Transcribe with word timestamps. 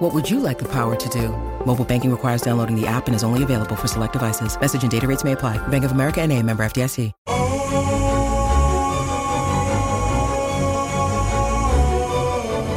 What 0.00 0.14
would 0.14 0.30
you 0.30 0.40
like 0.40 0.58
the 0.58 0.68
power 0.68 0.96
to 0.96 1.08
do? 1.10 1.28
Mobile 1.66 1.84
banking 1.84 2.10
requires 2.10 2.40
downloading 2.40 2.74
the 2.74 2.86
app 2.86 3.06
and 3.06 3.14
is 3.14 3.22
only 3.22 3.42
available 3.42 3.76
for 3.76 3.86
select 3.86 4.14
devices. 4.14 4.58
Message 4.58 4.82
and 4.82 4.90
data 4.90 5.06
rates 5.06 5.24
may 5.24 5.32
apply. 5.32 5.58
Bank 5.68 5.84
of 5.84 5.92
America 5.92 6.22
and 6.22 6.32
a 6.32 6.42
member 6.42 6.64
FDIC. 6.64 7.12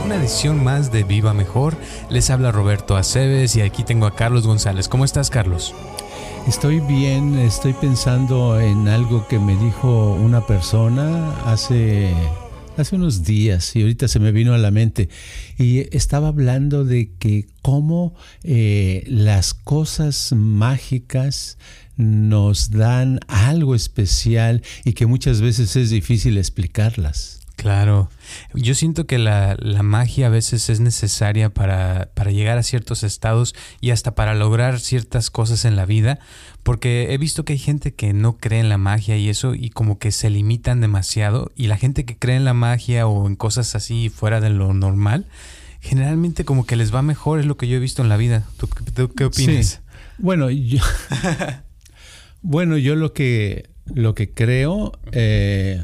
Una 0.03 0.15
edición 0.17 0.61
más 0.61 0.91
de 0.91 1.03
Viva 1.03 1.33
Mejor. 1.33 1.75
Les 2.09 2.29
habla 2.29 2.51
Roberto 2.51 2.97
Aceves 2.97 3.55
y 3.55 3.61
aquí 3.61 3.85
tengo 3.85 4.05
a 4.05 4.11
Carlos 4.11 4.45
González. 4.45 4.89
¿Cómo 4.89 5.05
estás, 5.05 5.29
Carlos? 5.29 5.73
Estoy 6.45 6.81
bien, 6.81 7.39
estoy 7.39 7.71
pensando 7.71 8.59
en 8.59 8.89
algo 8.89 9.25
que 9.29 9.39
me 9.39 9.55
dijo 9.55 10.11
una 10.11 10.41
persona 10.41 11.33
hace, 11.45 12.13
hace 12.77 12.95
unos 12.95 13.23
días 13.23 13.75
y 13.75 13.81
ahorita 13.81 14.07
se 14.07 14.19
me 14.19 14.31
vino 14.31 14.53
a 14.53 14.57
la 14.57 14.71
mente. 14.71 15.09
Y 15.57 15.95
estaba 15.95 16.29
hablando 16.29 16.85
de 16.85 17.11
que 17.19 17.47
cómo 17.61 18.15
eh, 18.43 19.03
las 19.07 19.53
cosas 19.53 20.33
mágicas 20.35 21.57
nos 21.95 22.71
dan 22.71 23.19
algo 23.27 23.75
especial 23.75 24.63
y 24.83 24.93
que 24.93 25.05
muchas 25.05 25.41
veces 25.41 25.75
es 25.75 25.89
difícil 25.89 26.37
explicarlas. 26.37 27.42
Claro, 27.63 28.09
yo 28.53 28.75
siento 28.75 29.07
que 29.07 29.17
la, 29.17 29.55
la 29.57 29.83
magia 29.83 30.27
a 30.27 30.29
veces 30.29 30.69
es 30.69 30.81
necesaria 30.81 31.47
para, 31.47 32.09
para, 32.13 32.29
llegar 32.29 32.57
a 32.57 32.63
ciertos 32.63 33.03
estados 33.03 33.55
y 33.79 33.91
hasta 33.91 34.15
para 34.15 34.35
lograr 34.35 34.81
ciertas 34.81 35.29
cosas 35.29 35.63
en 35.63 35.77
la 35.77 35.85
vida, 35.85 36.19
porque 36.63 37.13
he 37.13 37.17
visto 37.17 37.45
que 37.45 37.53
hay 37.53 37.59
gente 37.59 37.93
que 37.93 38.11
no 38.11 38.35
cree 38.35 38.59
en 38.59 38.67
la 38.67 38.77
magia 38.77 39.15
y 39.15 39.29
eso 39.29 39.55
y 39.55 39.69
como 39.69 39.97
que 39.97 40.11
se 40.11 40.29
limitan 40.29 40.81
demasiado 40.81 41.53
y 41.55 41.67
la 41.67 41.77
gente 41.77 42.03
que 42.03 42.17
cree 42.17 42.35
en 42.35 42.43
la 42.43 42.53
magia 42.53 43.07
o 43.07 43.27
en 43.27 43.37
cosas 43.37 43.75
así 43.75 44.09
fuera 44.09 44.41
de 44.41 44.49
lo 44.49 44.73
normal, 44.73 45.25
generalmente 45.79 46.43
como 46.43 46.65
que 46.65 46.75
les 46.75 46.93
va 46.93 47.01
mejor, 47.01 47.39
es 47.39 47.45
lo 47.45 47.55
que 47.55 47.69
yo 47.69 47.77
he 47.77 47.79
visto 47.79 48.01
en 48.01 48.09
la 48.09 48.17
vida. 48.17 48.43
¿Tú, 48.57 48.67
tú 48.93 49.13
qué 49.13 49.23
opinas? 49.23 49.65
Sí. 49.67 49.77
Bueno, 50.17 50.49
yo, 50.49 50.79
bueno, 52.41 52.77
yo 52.77 52.97
lo 52.97 53.13
que, 53.13 53.69
lo 53.85 54.15
que 54.15 54.29
creo 54.31 54.91
eh, 55.13 55.81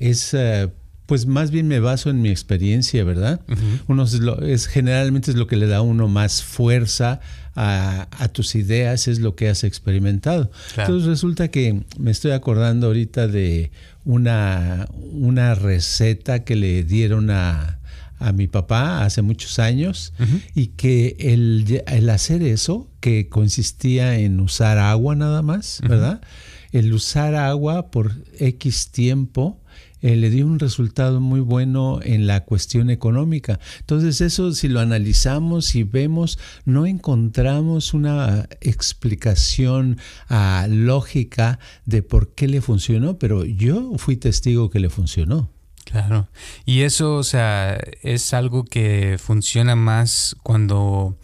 es... 0.00 0.34
Eh, 0.34 0.72
pues 1.06 1.26
más 1.26 1.50
bien 1.50 1.68
me 1.68 1.80
baso 1.80 2.10
en 2.10 2.22
mi 2.22 2.30
experiencia, 2.30 3.04
¿verdad? 3.04 3.40
Uh 3.48 3.52
-huh. 3.52 3.80
Uno 3.88 4.04
es, 4.04 4.14
lo, 4.20 4.40
es, 4.42 4.66
generalmente 4.66 5.30
es 5.30 5.36
lo 5.36 5.46
que 5.46 5.56
le 5.56 5.66
da 5.66 5.78
a 5.78 5.82
uno 5.82 6.08
más 6.08 6.42
fuerza 6.42 7.20
a, 7.54 8.08
a 8.10 8.28
tus 8.28 8.54
ideas, 8.54 9.06
es 9.06 9.18
lo 9.20 9.36
que 9.36 9.48
has 9.48 9.64
experimentado. 9.64 10.50
Claro. 10.74 10.88
Entonces 10.88 11.08
resulta 11.08 11.48
que 11.48 11.82
me 11.98 12.10
estoy 12.10 12.32
acordando 12.32 12.86
ahorita 12.86 13.28
de 13.28 13.70
una, 14.04 14.88
una 15.12 15.54
receta 15.54 16.44
que 16.44 16.56
le 16.56 16.84
dieron 16.84 17.30
a, 17.30 17.78
a 18.18 18.32
mi 18.32 18.46
papá 18.46 19.04
hace 19.04 19.20
muchos 19.22 19.58
años 19.58 20.14
uh 20.18 20.22
-huh. 20.22 20.42
y 20.54 20.66
que 20.68 21.16
el, 21.18 21.82
el, 21.86 22.10
hacer 22.10 22.42
eso, 22.42 22.88
que 23.00 23.28
consistía 23.28 24.18
en 24.18 24.40
usar 24.40 24.78
agua 24.78 25.14
nada 25.14 25.42
más, 25.42 25.80
¿verdad? 25.86 26.20
Uh 26.22 26.26
-huh. 26.26 26.78
El 26.80 26.92
usar 26.92 27.34
agua 27.34 27.90
por 27.90 28.12
X 28.38 28.88
tiempo 28.90 29.60
eh, 30.04 30.16
le 30.16 30.28
dio 30.28 30.46
un 30.46 30.58
resultado 30.58 31.18
muy 31.18 31.40
bueno 31.40 31.98
en 32.02 32.26
la 32.26 32.44
cuestión 32.44 32.90
económica. 32.90 33.58
Entonces 33.80 34.20
eso, 34.20 34.52
si 34.52 34.68
lo 34.68 34.80
analizamos 34.80 35.74
y 35.74 35.82
vemos, 35.82 36.38
no 36.66 36.84
encontramos 36.84 37.94
una 37.94 38.46
explicación 38.60 39.96
uh, 40.28 40.68
lógica 40.68 41.58
de 41.86 42.02
por 42.02 42.34
qué 42.34 42.48
le 42.48 42.60
funcionó, 42.60 43.18
pero 43.18 43.46
yo 43.46 43.92
fui 43.96 44.16
testigo 44.16 44.68
que 44.68 44.78
le 44.78 44.90
funcionó. 44.90 45.48
Claro. 45.86 46.28
Y 46.66 46.80
eso, 46.80 47.14
o 47.16 47.24
sea, 47.24 47.80
es 48.02 48.34
algo 48.34 48.66
que 48.66 49.16
funciona 49.18 49.74
más 49.74 50.36
cuando 50.42 51.16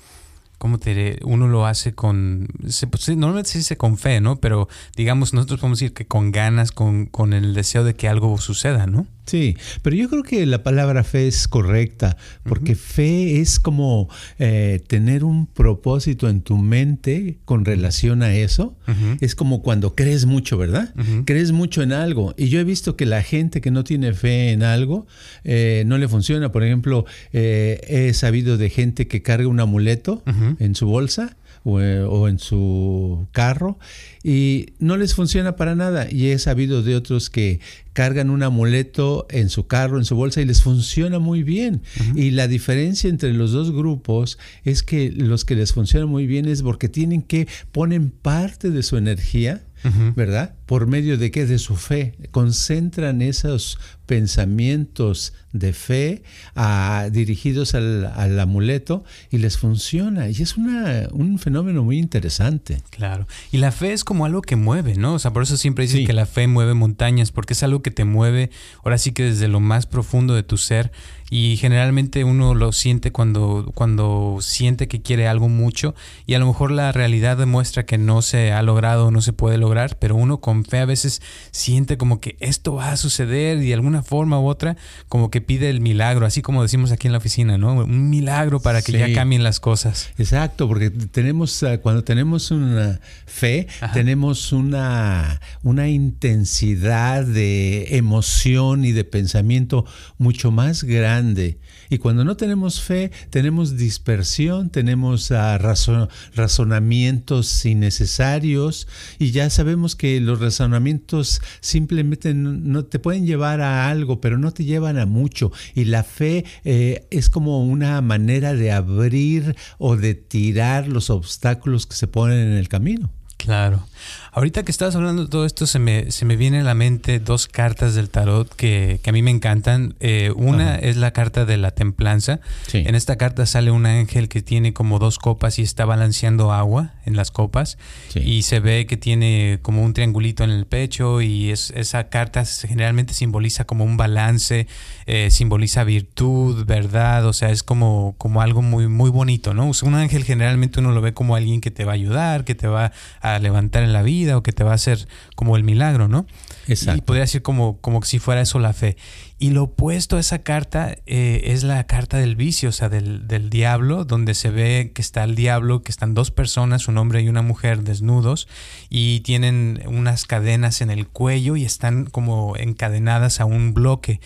¿cómo 0.60 0.76
te 0.78 0.90
diré? 0.90 1.18
Uno 1.24 1.48
lo 1.48 1.64
hace 1.64 1.94
con, 1.94 2.46
se, 2.68 2.86
pues, 2.86 3.08
normalmente 3.08 3.48
se 3.48 3.58
dice 3.58 3.78
con 3.78 3.96
fe, 3.96 4.20
¿no? 4.20 4.36
Pero 4.36 4.68
digamos, 4.94 5.32
nosotros 5.32 5.58
podemos 5.58 5.80
decir 5.80 5.94
que 5.94 6.06
con 6.06 6.32
ganas, 6.32 6.70
con, 6.70 7.06
con 7.06 7.32
el 7.32 7.54
deseo 7.54 7.82
de 7.82 7.94
que 7.94 8.08
algo 8.08 8.36
suceda, 8.36 8.86
¿no? 8.86 9.06
Sí, 9.30 9.56
pero 9.82 9.94
yo 9.94 10.08
creo 10.10 10.24
que 10.24 10.44
la 10.44 10.64
palabra 10.64 11.04
fe 11.04 11.28
es 11.28 11.46
correcta, 11.46 12.16
porque 12.42 12.72
uh 12.72 12.74
-huh. 12.74 12.78
fe 12.78 13.40
es 13.40 13.60
como 13.60 14.08
eh, 14.40 14.80
tener 14.88 15.22
un 15.22 15.46
propósito 15.46 16.28
en 16.28 16.40
tu 16.40 16.58
mente 16.58 17.38
con 17.44 17.64
relación 17.64 18.24
a 18.24 18.34
eso. 18.34 18.76
Uh 18.88 18.90
-huh. 18.90 19.18
Es 19.20 19.36
como 19.36 19.62
cuando 19.62 19.94
crees 19.94 20.26
mucho, 20.26 20.58
¿verdad? 20.58 20.92
Uh 20.96 21.02
-huh. 21.02 21.24
Crees 21.26 21.52
mucho 21.52 21.80
en 21.82 21.92
algo. 21.92 22.34
Y 22.36 22.48
yo 22.48 22.58
he 22.58 22.64
visto 22.64 22.96
que 22.96 23.06
la 23.06 23.22
gente 23.22 23.60
que 23.60 23.70
no 23.70 23.84
tiene 23.84 24.12
fe 24.14 24.50
en 24.50 24.64
algo 24.64 25.06
eh, 25.44 25.84
no 25.86 25.96
le 25.96 26.08
funciona. 26.08 26.50
Por 26.50 26.64
ejemplo, 26.64 27.04
eh, 27.32 27.78
he 27.86 28.12
sabido 28.14 28.58
de 28.58 28.68
gente 28.68 29.06
que 29.06 29.22
carga 29.22 29.46
un 29.46 29.60
amuleto 29.60 30.24
en 30.58 30.74
su 30.74 30.86
bolsa 30.86 31.36
o, 31.64 31.72
o, 31.78 32.28
en 32.28 32.38
su 32.38 33.26
carro 33.32 33.78
y 34.22 34.66
no 34.78 34.96
les 34.96 35.14
funciona 35.14 35.56
para 35.56 35.74
nada. 35.74 36.10
Y 36.10 36.28
he 36.28 36.38
sabido 36.38 36.82
de 36.82 36.96
otros 36.96 37.30
que 37.30 37.60
cargan 37.92 38.30
un 38.30 38.42
amuleto 38.42 39.26
en 39.30 39.48
su 39.48 39.66
carro, 39.66 39.98
en 39.98 40.04
su 40.04 40.16
bolsa 40.16 40.40
y 40.40 40.44
les 40.46 40.62
funciona 40.62 41.18
muy 41.18 41.42
bien. 41.42 41.82
Uh 41.98 42.02
-huh. 42.02 42.18
Y 42.18 42.30
la 42.30 42.48
diferencia 42.48 43.10
entre 43.10 43.32
los 43.32 43.52
dos 43.52 43.72
grupos 43.72 44.38
es 44.64 44.82
que 44.82 45.10
los 45.10 45.44
que 45.44 45.56
les 45.56 45.72
funciona 45.72 46.06
muy 46.06 46.26
bien 46.26 46.46
es 46.46 46.62
porque 46.62 46.88
tienen 46.88 47.22
que 47.22 47.46
ponen 47.72 48.10
parte 48.10 48.70
de 48.70 48.82
su 48.82 48.96
energía 48.96 49.62
Uh 49.82 49.88
-huh. 49.88 50.14
¿verdad? 50.14 50.54
¿Por 50.70 50.86
medio 50.86 51.18
de 51.18 51.32
qué? 51.32 51.46
De 51.46 51.58
su 51.58 51.74
fe. 51.74 52.14
Concentran 52.30 53.22
esos 53.22 53.76
pensamientos 54.06 55.32
de 55.52 55.72
fe 55.72 56.22
a, 56.54 57.08
dirigidos 57.10 57.74
al, 57.74 58.06
al, 58.06 58.38
amuleto 58.38 59.02
y 59.32 59.38
les 59.38 59.58
funciona. 59.58 60.28
Y 60.28 60.42
es 60.42 60.56
una, 60.56 61.08
un 61.10 61.40
fenómeno 61.40 61.82
muy 61.82 61.98
interesante. 61.98 62.82
Claro. 62.90 63.26
Y 63.50 63.58
la 63.58 63.72
fe 63.72 63.92
es 63.92 64.04
como 64.04 64.26
algo 64.26 64.42
que 64.42 64.54
mueve, 64.54 64.94
¿no? 64.94 65.14
O 65.14 65.18
sea, 65.18 65.32
por 65.32 65.42
eso 65.42 65.56
siempre 65.56 65.86
dicen 65.86 66.02
sí. 66.02 66.06
que 66.06 66.12
la 66.12 66.26
fe 66.26 66.46
mueve 66.46 66.74
montañas, 66.74 67.32
porque 67.32 67.54
es 67.54 67.62
algo 67.64 67.82
que 67.82 67.90
te 67.90 68.04
mueve, 68.04 68.50
ahora 68.84 68.98
sí 68.98 69.10
que 69.10 69.24
desde 69.24 69.48
lo 69.48 69.58
más 69.58 69.86
profundo 69.86 70.34
de 70.34 70.44
tu 70.44 70.56
ser 70.56 70.92
y 71.30 71.56
generalmente 71.58 72.24
uno 72.24 72.54
lo 72.54 72.72
siente 72.72 73.12
cuando, 73.12 73.70
cuando 73.74 74.38
siente 74.40 74.88
que 74.88 75.00
quiere 75.00 75.28
algo 75.28 75.48
mucho 75.48 75.94
y 76.26 76.34
a 76.34 76.40
lo 76.40 76.46
mejor 76.46 76.72
la 76.72 76.90
realidad 76.90 77.36
demuestra 77.36 77.86
que 77.86 77.98
no 77.98 78.20
se 78.20 78.50
ha 78.50 78.60
logrado, 78.62 79.12
no 79.12 79.22
se 79.22 79.32
puede 79.32 79.56
lograr, 79.56 79.96
pero 80.00 80.16
uno 80.16 80.40
con 80.40 80.59
fe 80.64 80.78
a 80.78 80.84
veces 80.84 81.22
siente 81.50 81.96
como 81.96 82.20
que 82.20 82.36
esto 82.40 82.74
va 82.74 82.92
a 82.92 82.96
suceder 82.96 83.58
y 83.58 83.68
de 83.68 83.74
alguna 83.74 84.02
forma 84.02 84.40
u 84.40 84.46
otra 84.46 84.76
como 85.08 85.30
que 85.30 85.40
pide 85.40 85.70
el 85.70 85.80
milagro, 85.80 86.26
así 86.26 86.42
como 86.42 86.62
decimos 86.62 86.92
aquí 86.92 87.06
en 87.08 87.12
la 87.12 87.18
oficina, 87.18 87.58
¿no? 87.58 87.74
Un 87.74 88.10
milagro 88.10 88.60
para 88.60 88.82
que 88.82 88.92
sí. 88.92 88.98
ya 88.98 89.12
cambien 89.12 89.42
las 89.42 89.60
cosas. 89.60 90.10
Exacto, 90.18 90.68
porque 90.68 90.90
tenemos, 90.90 91.62
ah, 91.62 91.78
cuando 91.78 92.04
tenemos 92.04 92.50
una 92.50 93.00
fe, 93.26 93.66
Ajá. 93.80 93.92
tenemos 93.92 94.52
una, 94.52 95.40
una 95.62 95.88
intensidad 95.88 97.24
de 97.24 97.96
emoción 97.96 98.84
y 98.84 98.92
de 98.92 99.04
pensamiento 99.04 99.84
mucho 100.18 100.50
más 100.50 100.84
grande 100.84 101.58
y 101.90 101.98
cuando 101.98 102.24
no 102.24 102.36
tenemos 102.36 102.80
fe, 102.80 103.10
tenemos 103.30 103.76
dispersión, 103.76 104.70
tenemos 104.70 105.30
uh, 105.32 105.58
razon 105.58 106.08
razonamientos 106.34 107.66
innecesarios 107.66 108.86
y 109.18 109.32
ya 109.32 109.50
sabemos 109.50 109.96
que 109.96 110.20
los 110.20 110.40
razonamientos 110.40 111.42
simplemente 111.60 112.32
no, 112.32 112.52
no, 112.52 112.84
te 112.84 113.00
pueden 113.00 113.26
llevar 113.26 113.60
a 113.60 113.90
algo, 113.90 114.20
pero 114.20 114.38
no 114.38 114.52
te 114.52 114.64
llevan 114.64 114.98
a 114.98 115.06
mucho. 115.06 115.50
Y 115.74 115.84
la 115.84 116.04
fe 116.04 116.44
eh, 116.64 117.06
es 117.10 117.28
como 117.28 117.64
una 117.64 118.00
manera 118.00 118.54
de 118.54 118.70
abrir 118.70 119.56
o 119.78 119.96
de 119.96 120.14
tirar 120.14 120.86
los 120.86 121.10
obstáculos 121.10 121.86
que 121.86 121.96
se 121.96 122.06
ponen 122.06 122.38
en 122.38 122.56
el 122.56 122.68
camino. 122.68 123.10
Claro. 123.36 123.86
Ahorita 124.32 124.62
que 124.62 124.70
estabas 124.70 124.94
hablando 124.94 125.24
de 125.24 125.28
todo 125.28 125.44
esto, 125.44 125.66
se 125.66 125.78
me, 125.80 126.12
se 126.12 126.24
me 126.24 126.36
viene 126.36 126.60
a 126.60 126.62
la 126.62 126.74
mente 126.74 127.18
dos 127.18 127.48
cartas 127.48 127.94
del 127.94 128.10
tarot 128.10 128.48
que, 128.54 129.00
que 129.02 129.10
a 129.10 129.12
mí 129.12 129.22
me 129.22 129.30
encantan. 129.30 129.96
Eh, 129.98 130.32
una 130.36 130.74
Ajá. 130.74 130.78
es 130.78 130.96
la 130.96 131.12
carta 131.12 131.44
de 131.44 131.56
la 131.56 131.72
templanza. 131.72 132.40
Sí. 132.68 132.84
En 132.86 132.94
esta 132.94 133.16
carta 133.16 133.44
sale 133.46 133.72
un 133.72 133.86
ángel 133.86 134.28
que 134.28 134.40
tiene 134.40 134.72
como 134.72 135.00
dos 135.00 135.18
copas 135.18 135.58
y 135.58 135.62
está 135.62 135.84
balanceando 135.84 136.52
agua 136.52 136.94
en 137.06 137.16
las 137.16 137.32
copas. 137.32 137.76
Sí. 138.08 138.20
Y 138.20 138.42
se 138.42 138.60
ve 138.60 138.86
que 138.86 138.96
tiene 138.96 139.58
como 139.62 139.82
un 139.82 139.94
triangulito 139.94 140.44
en 140.44 140.50
el 140.50 140.66
pecho 140.66 141.20
y 141.20 141.50
es, 141.50 141.72
esa 141.74 142.08
carta 142.08 142.44
generalmente 142.44 143.14
simboliza 143.14 143.64
como 143.64 143.84
un 143.84 143.96
balance, 143.96 144.68
eh, 145.06 145.30
simboliza 145.30 145.82
virtud, 145.82 146.64
verdad, 146.66 147.26
o 147.26 147.32
sea, 147.32 147.50
es 147.50 147.64
como, 147.64 148.14
como 148.16 148.42
algo 148.42 148.62
muy, 148.62 148.86
muy 148.86 149.10
bonito, 149.10 149.54
¿no? 149.54 149.70
un 149.82 149.94
ángel 149.94 150.24
generalmente 150.24 150.80
uno 150.80 150.92
lo 150.92 151.00
ve 151.00 151.14
como 151.14 151.36
alguien 151.36 151.60
que 151.60 151.70
te 151.70 151.84
va 151.84 151.92
a 151.92 151.94
ayudar, 151.94 152.44
que 152.44 152.54
te 152.54 152.66
va 152.66 152.92
a 153.20 153.38
levantar 153.38 153.82
en 153.82 153.92
la 153.92 154.02
vida 154.02 154.19
vida 154.20 154.36
o 154.36 154.42
que 154.42 154.52
te 154.52 154.64
va 154.64 154.72
a 154.72 154.74
hacer 154.74 155.08
como 155.34 155.56
el 155.56 155.64
milagro, 155.64 156.08
¿no? 156.08 156.26
Exacto. 156.68 156.98
Y 156.98 157.00
podría 157.02 157.22
decir 157.22 157.42
como, 157.42 157.78
como 157.80 158.02
si 158.02 158.18
fuera 158.18 158.40
eso 158.40 158.58
la 158.58 158.72
fe. 158.72 158.96
Y 159.38 159.50
lo 159.50 159.64
opuesto 159.64 160.18
a 160.18 160.20
esa 160.20 160.40
carta 160.40 160.96
eh, 161.06 161.40
es 161.44 161.62
la 161.62 161.82
carta 161.84 162.18
del 162.18 162.36
vicio, 162.36 162.68
o 162.68 162.72
sea, 162.72 162.90
del, 162.90 163.26
del, 163.26 163.48
diablo, 163.48 164.04
donde 164.04 164.34
se 164.34 164.50
ve 164.50 164.92
que 164.94 165.00
está 165.00 165.24
el 165.24 165.34
diablo, 165.34 165.82
que 165.82 165.90
están 165.90 166.12
dos 166.12 166.30
personas, 166.30 166.88
un 166.88 166.98
hombre 166.98 167.22
y 167.22 167.28
una 167.28 167.40
mujer 167.40 167.82
desnudos, 167.82 168.48
y 168.90 169.20
tienen 169.20 169.82
unas 169.86 170.26
cadenas 170.26 170.82
en 170.82 170.90
el 170.90 171.08
cuello 171.08 171.56
y 171.56 171.64
están 171.64 172.04
como 172.04 172.54
encadenadas 172.56 173.40
a 173.40 173.46
un 173.46 173.72
bloque 173.72 174.20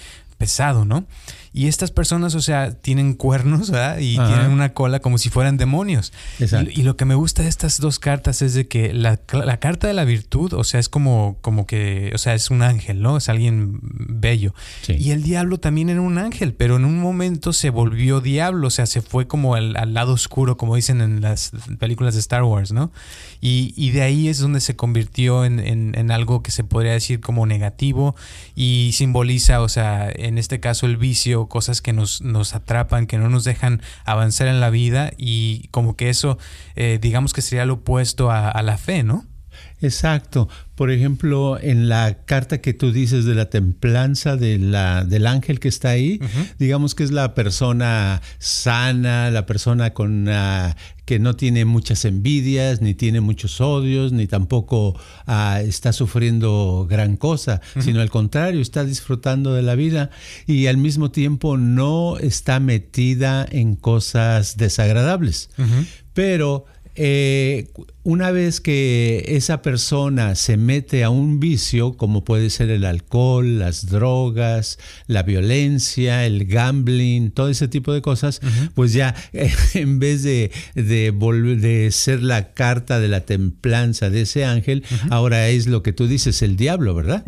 pesado, 0.44 0.84
¿no? 0.84 1.06
Y 1.56 1.68
estas 1.68 1.92
personas, 1.92 2.34
o 2.34 2.42
sea, 2.42 2.72
tienen 2.72 3.14
cuernos, 3.14 3.70
¿verdad? 3.70 3.98
Y 3.98 4.16
tienen 4.16 4.50
una 4.50 4.74
cola 4.74 4.98
como 4.98 5.18
si 5.18 5.30
fueran 5.30 5.56
demonios. 5.56 6.12
Y, 6.40 6.82
lo 6.82 6.96
que 6.96 7.04
me 7.04 7.14
gusta 7.14 7.44
de 7.44 7.48
estas 7.48 7.80
dos 7.80 8.00
cartas 8.00 8.42
es 8.42 8.54
de 8.54 8.66
que 8.66 8.92
la, 8.92 9.16
carta 9.16 9.86
de 9.86 9.94
la 9.94 10.04
virtud, 10.04 10.52
o 10.52 10.64
sea, 10.64 10.80
es 10.80 10.88
como, 10.88 11.38
como 11.42 11.64
que, 11.64 12.10
o 12.12 12.18
sea, 12.18 12.34
es 12.34 12.50
un 12.50 12.62
ángel, 12.62 13.00
¿no? 13.00 13.16
Es 13.16 13.28
alguien 13.28 13.78
bello. 13.80 14.52
Y 14.88 15.12
el 15.12 15.22
diablo 15.22 15.58
también 15.60 15.90
era 15.90 16.00
un 16.00 16.18
ángel, 16.18 16.54
pero 16.54 16.74
en 16.74 16.84
un 16.84 16.98
momento 16.98 17.52
se 17.52 17.70
volvió 17.70 18.20
diablo, 18.20 18.66
o 18.66 18.70
sea, 18.70 18.86
se 18.86 19.00
fue 19.00 19.28
como 19.28 19.54
al, 19.54 19.94
lado 19.94 20.12
oscuro, 20.12 20.56
como 20.56 20.74
dicen 20.74 21.00
en 21.00 21.20
las 21.20 21.52
películas 21.78 22.14
de 22.14 22.20
Star 22.20 22.42
Wars, 22.42 22.72
¿no? 22.72 22.90
Y, 23.40 23.90
de 23.92 24.02
ahí 24.02 24.28
es 24.28 24.40
donde 24.40 24.60
se 24.60 24.74
convirtió 24.74 25.44
en, 25.44 25.60
en 25.60 26.10
algo 26.10 26.42
que 26.42 26.50
se 26.50 26.64
podría 26.64 26.92
decir 26.92 27.20
como 27.20 27.46
negativo 27.46 28.16
y 28.56 28.90
simboliza, 28.94 29.60
o 29.60 29.68
sea, 29.68 30.10
en 30.12 30.33
este 30.38 30.60
caso 30.60 30.86
el 30.86 30.96
vicio 30.96 31.46
cosas 31.46 31.80
que 31.80 31.92
nos, 31.92 32.22
nos 32.22 32.54
atrapan, 32.54 33.06
que 33.06 33.18
no 33.18 33.28
nos 33.28 33.44
dejan 33.44 33.82
avanzar 34.04 34.48
en 34.48 34.60
la 34.60 34.70
vida 34.70 35.12
y 35.16 35.68
como 35.70 35.96
que 35.96 36.10
eso, 36.10 36.38
eh, 36.76 36.98
digamos 37.00 37.32
que 37.32 37.42
sería 37.42 37.66
lo 37.66 37.74
opuesto 37.74 38.30
a 38.30 38.62
la 38.62 38.78
fe, 38.78 39.02
¿no? 39.02 39.24
Exacto. 39.80 40.48
Por 40.74 40.90
ejemplo, 40.90 41.58
en 41.60 41.88
la 41.88 42.24
carta 42.24 42.60
que 42.60 42.72
tú 42.74 42.90
dices 42.90 43.24
de 43.24 43.34
la 43.34 43.50
templanza 43.50 44.36
de 44.36 44.58
la, 44.58 45.04
del 45.04 45.26
ángel 45.26 45.60
que 45.60 45.68
está 45.68 45.90
ahí, 45.90 46.20
digamos 46.58 46.94
que 46.94 47.04
es 47.04 47.12
la 47.12 47.34
persona 47.34 48.20
sana, 48.38 49.30
la 49.30 49.46
persona 49.46 49.92
con 49.92 50.28
que 51.04 51.18
no 51.18 51.36
tiene 51.36 51.64
muchas 51.64 52.04
envidias, 52.04 52.80
ni 52.80 52.94
tiene 52.94 53.20
muchos 53.20 53.60
odios, 53.60 54.12
ni 54.12 54.26
tampoco 54.26 54.98
ah, 55.26 55.60
está 55.62 55.92
sufriendo 55.92 56.86
gran 56.88 57.16
cosa, 57.16 57.60
sino 57.78 58.00
al 58.00 58.10
contrario, 58.10 58.60
está 58.60 58.84
disfrutando 58.84 59.52
de 59.54 59.62
la 59.62 59.74
vida 59.74 60.10
y 60.46 60.66
al 60.66 60.78
mismo 60.78 61.10
tiempo 61.10 61.56
no 61.56 62.16
está 62.18 62.58
metida 62.58 63.46
en 63.50 63.76
cosas 63.76 64.56
desagradables. 64.56 65.50
Pero 66.14 66.64
eh, 66.96 67.68
una 68.04 68.30
vez 68.30 68.60
que 68.60 69.24
esa 69.28 69.62
persona 69.62 70.34
se 70.34 70.58
mete 70.58 71.04
a 71.04 71.10
un 71.10 71.40
vicio, 71.40 71.96
como 71.96 72.22
puede 72.22 72.50
ser 72.50 72.68
el 72.68 72.84
alcohol, 72.84 73.58
las 73.58 73.86
drogas, 73.86 74.78
la 75.06 75.22
violencia, 75.22 76.26
el 76.26 76.44
gambling, 76.44 77.30
todo 77.30 77.48
ese 77.48 77.66
tipo 77.66 77.94
de 77.94 78.02
cosas, 78.02 78.42
pues 78.74 78.92
ya 78.92 79.14
en 79.74 79.98
vez 79.98 80.22
de, 80.22 80.52
de, 80.74 81.12
de, 81.12 81.90
ser 81.92 82.22
la 82.22 82.52
carta 82.52 83.00
de 83.00 83.08
la 83.08 83.22
templanza 83.22 84.10
de 84.10 84.20
ese 84.20 84.44
ángel, 84.44 84.84
ahora 85.08 85.48
es 85.48 85.66
lo 85.66 85.82
que 85.82 85.94
tú 85.94 86.06
dices, 86.06 86.42
el 86.42 86.56
diablo, 86.56 86.94
¿verdad? 86.94 87.24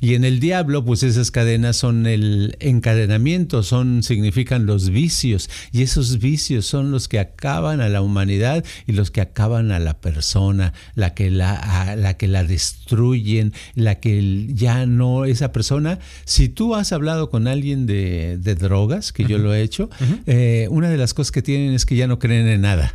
Y 0.00 0.14
en 0.14 0.24
el 0.24 0.40
diablo, 0.40 0.84
pues 0.84 1.04
esas 1.04 1.30
cadenas 1.30 1.76
son 1.76 2.06
el 2.06 2.56
encadenamiento, 2.58 3.62
son, 3.62 4.02
significan 4.02 4.66
los 4.66 4.90
vicios, 4.90 5.48
y 5.70 5.82
esos 5.82 6.18
vicios 6.18 6.66
son 6.66 6.90
los 6.90 7.06
que 7.06 7.20
acaban 7.20 7.80
a 7.80 7.88
la 7.88 8.02
humanidad 8.02 8.64
y 8.88 8.92
los 8.92 9.12
que 9.12 9.20
acaban 9.20 9.70
a 9.70 9.78
la 9.78 10.00
persona 10.00 10.07
persona, 10.12 10.72
la 10.94 11.12
que 11.12 11.30
la, 11.30 11.94
la 11.96 12.14
que 12.14 12.28
la 12.28 12.42
destruyen, 12.42 13.52
la 13.74 13.96
que 13.96 14.46
ya 14.54 14.86
no, 14.86 15.26
esa 15.26 15.52
persona, 15.52 15.98
si 16.24 16.48
tú 16.48 16.74
has 16.74 16.92
hablado 16.92 17.28
con 17.28 17.46
alguien 17.46 17.86
de, 17.86 18.38
drogas, 18.58 19.12
que 19.12 19.24
yo 19.24 19.36
lo 19.36 19.52
he 19.54 19.60
hecho, 19.60 19.90
eh, 20.26 20.66
una 20.70 20.88
de 20.88 20.96
las 20.96 21.12
cosas 21.12 21.30
que 21.30 21.42
tienen 21.42 21.74
es 21.74 21.84
que 21.84 21.94
ya 21.94 22.06
no 22.06 22.18
creen 22.18 22.46
en 22.48 22.62
nada. 22.62 22.94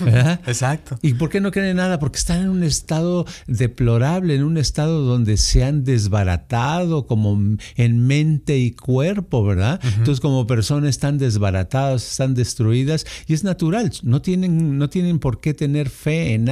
Exacto. 0.46 0.98
¿Y 1.02 1.14
por 1.14 1.30
qué 1.30 1.40
no 1.40 1.50
creen 1.50 1.70
en 1.70 1.76
nada? 1.78 1.98
Porque 1.98 2.18
están 2.18 2.42
en 2.42 2.48
un 2.48 2.62
estado 2.62 3.26
deplorable, 3.48 4.36
en 4.36 4.44
un 4.44 4.56
estado 4.56 5.02
donde 5.02 5.36
se 5.38 5.64
han 5.64 5.82
desbaratado 5.82 7.06
como 7.06 7.56
en 7.76 8.06
mente 8.06 8.58
y 8.58 8.70
cuerpo, 8.70 9.44
¿verdad? 9.44 9.80
Entonces 9.82 10.20
como 10.20 10.46
personas 10.46 10.90
están 10.90 11.18
desbaratadas, 11.18 12.08
están 12.08 12.34
destruidas 12.34 13.04
y 13.26 13.34
es 13.34 13.42
natural, 13.42 13.92
no 14.04 14.22
tienen, 14.22 14.78
no 14.78 14.88
tienen 14.88 15.18
por 15.18 15.40
qué 15.40 15.54
tener 15.54 15.90
fe 15.90 16.34
en 16.34 16.44
nada, 16.44 16.51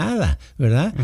¿verdad? 0.58 0.94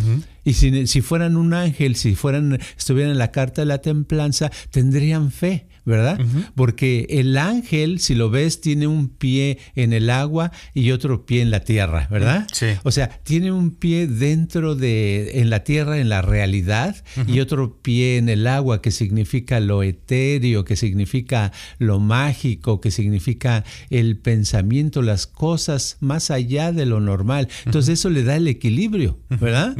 Y 0.44 0.54
si, 0.54 0.86
si, 0.86 1.00
fueran 1.00 1.36
un 1.36 1.54
ángel, 1.54 1.96
si 1.96 2.14
fueran, 2.14 2.58
estuvieran 2.76 3.12
en 3.12 3.18
la 3.18 3.30
carta 3.30 3.62
de 3.62 3.66
la 3.66 3.78
templanza, 3.78 4.50
tendrían 4.70 5.30
fe. 5.30 5.66
¿Verdad? 5.86 6.18
Porque 6.56 7.06
el 7.08 7.38
ángel, 7.38 8.00
si 8.00 8.14
lo 8.16 8.28
ves, 8.28 8.60
tiene 8.60 8.88
un 8.88 9.08
pie 9.08 9.58
en 9.76 9.92
el 9.92 10.10
agua 10.10 10.50
y 10.74 10.90
otro 10.90 11.24
pie 11.24 11.40
en 11.40 11.50
la 11.50 11.60
tierra, 11.60 12.08
¿verdad? 12.10 12.46
Sí. 12.52 12.66
O 12.82 12.90
sea, 12.90 13.08
tiene 13.22 13.52
un 13.52 13.70
pie 13.70 14.08
dentro 14.08 14.74
de, 14.74 15.40
en 15.40 15.48
la 15.48 15.62
tierra, 15.62 15.98
en 15.98 16.08
la 16.08 16.22
realidad, 16.22 16.96
y 17.28 17.38
otro 17.38 17.80
pie 17.80 18.18
en 18.18 18.28
el 18.28 18.48
agua, 18.48 18.82
que 18.82 18.90
significa 18.90 19.60
lo 19.60 19.84
etéreo, 19.84 20.64
que 20.64 20.74
significa 20.74 21.52
lo 21.78 22.00
mágico, 22.00 22.80
que 22.80 22.90
significa 22.90 23.64
el 23.88 24.18
pensamiento, 24.18 25.02
las 25.02 25.28
cosas 25.28 25.98
más 26.00 26.32
allá 26.32 26.72
de 26.72 26.84
lo 26.84 27.00
normal. 27.00 27.48
Entonces 27.64 28.00
eso 28.00 28.10
le 28.10 28.24
da 28.24 28.34
el 28.34 28.48
equilibrio, 28.48 29.20
¿verdad? 29.28 29.76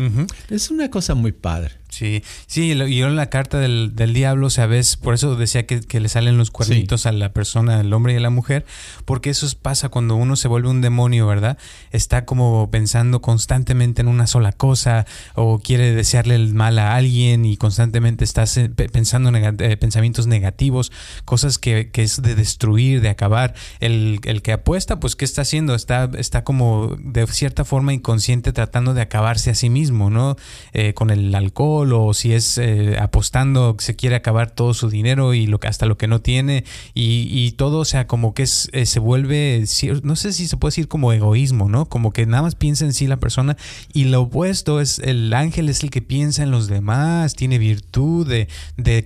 Es 0.51 0.71
una 0.71 0.89
cosa 0.89 1.17
muy 1.17 1.33
padre. 1.33 1.73
Sí, 1.89 2.23
sí, 2.47 2.73
y 2.73 2.97
yo 2.97 3.07
en 3.07 3.17
la 3.17 3.31
carta 3.31 3.59
del, 3.59 3.95
diablo, 3.95 4.51
sabes, 4.51 4.97
por 4.97 5.15
eso 5.15 5.37
decía 5.37 5.67
que, 5.67 6.01
le 6.01 6.09
salen 6.09 6.37
los 6.37 6.51
cuernitos 6.51 7.07
a 7.07 7.13
la 7.13 7.33
persona, 7.33 7.81
al 7.81 7.93
hombre 7.93 8.13
y 8.13 8.17
a 8.17 8.21
la 8.21 8.29
mujer, 8.29 8.67
porque 9.05 9.31
eso 9.31 9.47
pasa 9.63 9.89
cuando 9.89 10.17
uno 10.17 10.37
se 10.37 10.49
vuelve 10.49 10.69
un 10.69 10.81
demonio, 10.81 11.27
¿verdad? 11.27 11.59
Está 11.93 12.25
como 12.25 12.71
pensando 12.71 13.23
constantemente 13.23 14.03
en 14.03 14.09
una 14.09 14.27
sola 14.27 14.53
cosa 14.53 15.07
o 15.35 15.59
quiere 15.61 15.95
desearle 15.95 16.35
el 16.35 16.55
mal 16.55 16.79
a 16.79 16.97
alguien 16.97 17.47
y 17.47 17.57
constantemente 17.57 18.25
estás 18.25 18.61
pensando 18.93 19.31
en 19.31 19.57
eh, 19.61 19.77
pensamientos 19.77 20.27
negativos, 20.27 20.93
cosas 21.25 21.59
que, 21.59 21.91
es 21.95 22.21
de 22.21 22.35
destruir, 22.35 23.01
de 23.01 23.09
acabar. 23.09 23.55
El, 23.81 24.21
que 24.43 24.53
apuesta, 24.53 25.01
pues, 25.01 25.17
¿qué 25.17 25.25
está 25.25 25.43
haciendo? 25.43 25.75
Está, 25.75 26.11
está 26.19 26.45
como 26.45 26.97
de 26.99 27.27
cierta 27.29 27.65
forma 27.65 27.95
inconsciente 27.95 28.53
tratando 28.53 28.93
de 28.93 29.03
acabarse 29.03 29.51
a 29.51 29.55
sí 29.55 29.71
mismo, 29.71 30.11
¿no? 30.11 30.37
Eh, 30.73 30.93
con 30.93 31.11
el 31.11 31.35
alcohol 31.35 31.76
o 31.79 32.15
si 32.15 32.33
es 32.33 32.59
eh, 32.59 32.97
apostando, 32.99 33.77
se 33.79 33.97
quiere 33.97 34.17
acabar 34.17 34.51
todo 34.51 34.75
su 34.75 34.89
dinero 34.89 35.35
y 35.35 35.47
lo, 35.47 35.59
hasta 35.63 35.87
lo 35.87 35.99
que 35.99 36.09
no 36.09 36.21
tiene 36.21 36.65
y, 36.95 37.51
todo, 37.53 37.79
o 37.79 37.85
sea, 37.85 38.07
como 38.07 38.35
que 38.35 38.43
es, 38.43 38.69
eh, 38.73 38.87
se 38.87 39.01
vuelve, 39.01 39.65
no 40.03 40.17
sé 40.17 40.33
si 40.33 40.47
se 40.47 40.57
puede 40.57 40.71
decir 40.71 40.89
como 40.89 41.13
egoísmo, 41.13 41.69
¿no? 41.69 41.87
Como 41.87 42.13
que 42.13 42.27
nada 42.27 42.43
más 42.43 42.55
piensa 42.55 42.85
en 42.85 42.93
sí 42.93 43.07
la 43.07 43.19
persona 43.19 43.57
y 43.93 44.05
lo 44.05 44.23
opuesto 44.23 44.81
es 44.81 44.99
el 44.99 45.33
ángel 45.33 45.69
es 45.69 45.83
el 45.83 45.91
que 45.91 46.03
piensa 46.03 46.43
en 46.43 46.51
los 46.51 46.69
demás, 46.69 47.35
tiene 47.35 47.59
virtud 47.59 48.27
de, 48.27 48.49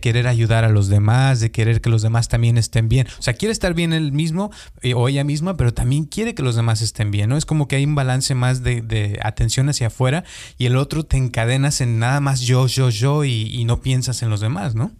querer 0.00 0.26
ayudar 0.26 0.64
a 0.64 0.68
los 0.68 0.88
demás, 0.88 1.40
de 1.40 1.50
querer 1.50 1.80
que 1.80 1.90
los 1.90 2.02
demás 2.02 2.28
también 2.28 2.58
estén 2.58 2.88
bien. 2.88 3.06
O 3.18 3.22
sea, 3.22 3.34
quiere 3.34 3.52
estar 3.52 3.74
bien 3.74 3.92
él 3.92 4.12
mismo 4.12 4.50
eh, 4.82 4.94
o 4.94 5.08
ella 5.08 5.24
misma, 5.24 5.56
pero 5.56 5.72
también 5.72 6.04
quiere 6.04 6.34
que 6.34 6.42
los 6.42 6.56
demás 6.56 6.82
estén 6.82 7.10
bien, 7.10 7.28
¿no? 7.30 7.36
Es 7.36 7.46
como 7.46 7.68
que 7.68 7.76
hay 7.76 7.84
un 7.84 7.94
balance 7.94 8.34
más 8.34 8.62
de, 8.62 8.82
de 8.82 9.18
atención 9.22 9.68
hacia 9.68 9.88
afuera 9.88 10.24
y 10.58 10.66
el 10.66 10.76
otro 10.76 11.04
te 11.04 11.16
encadenas 11.16 11.80
en 11.80 11.98
nada 11.98 12.20
más 12.20 12.40
yo, 12.40 12.59
yo, 12.66 12.90
yo 12.90 13.24
y, 13.24 13.64
no 13.64 13.80
piensas 13.80 14.22
en 14.22 14.30
los 14.30 14.40
demás, 14.40 14.74
¿no? 14.74 14.92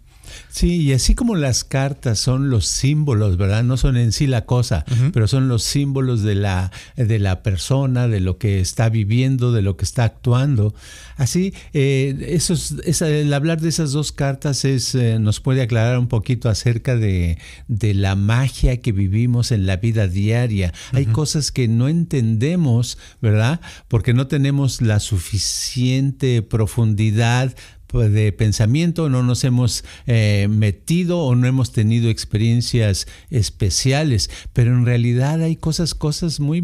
Sí, 0.49 0.81
y 0.81 0.93
así 0.93 1.15
como 1.15 1.35
las 1.35 1.63
cartas 1.63 2.19
son 2.19 2.49
los 2.49 2.67
símbolos, 2.67 3.37
¿verdad? 3.37 3.63
No 3.63 3.77
son 3.77 3.97
en 3.97 4.11
sí 4.11 4.27
la 4.27 4.45
cosa, 4.45 4.85
pero 5.13 5.27
son 5.27 5.47
los 5.47 5.63
símbolos 5.63 6.23
de 6.23 6.35
la, 6.35 6.71
de 6.95 7.19
la 7.19 7.43
persona, 7.43 8.07
de 8.07 8.19
lo 8.19 8.37
que 8.37 8.59
está 8.59 8.89
viviendo, 8.89 9.51
de 9.51 9.61
lo 9.61 9.77
que 9.77 9.85
está 9.85 10.03
actuando. 10.03 10.73
Así, 11.17 11.53
eh, 11.73 12.39
el 13.01 13.33
hablar 13.33 13.61
de 13.61 13.69
esas 13.69 13.91
dos 13.91 14.11
cartas 14.11 14.65
es, 14.65 14.95
eh, 14.95 15.19
nos 15.19 15.39
puede 15.39 15.61
aclarar 15.61 15.99
un 15.99 16.07
poquito 16.07 16.49
acerca 16.49 16.95
de, 16.95 17.37
de, 17.67 17.93
la 17.93 18.15
magia 18.15 18.77
que 18.77 18.91
vivimos 18.91 19.51
en 19.51 19.65
la 19.65 19.77
vida 19.77 20.07
diaria. 20.07 20.73
Hay 20.93 21.05
cosas 21.05 21.51
que 21.51 21.67
no 21.67 21.87
entendemos, 21.87 22.97
¿verdad? 23.21 23.61
Porque 23.87 24.13
no 24.13 24.27
tenemos 24.27 24.81
la 24.81 24.99
suficiente 24.99 26.41
profundidad 26.41 27.55
de 27.99 28.31
pensamiento, 28.31 29.09
no 29.09 29.23
nos 29.23 29.43
hemos 29.43 29.83
eh, 30.07 30.47
metido 30.49 31.19
o 31.19 31.35
no 31.35 31.47
hemos 31.47 31.71
tenido 31.71 32.09
experiencias 32.09 33.07
especiales, 33.29 34.29
pero 34.53 34.71
en 34.71 34.85
realidad 34.85 35.41
hay 35.41 35.55
cosas, 35.55 35.93
cosas 35.93 36.39
muy 36.39 36.63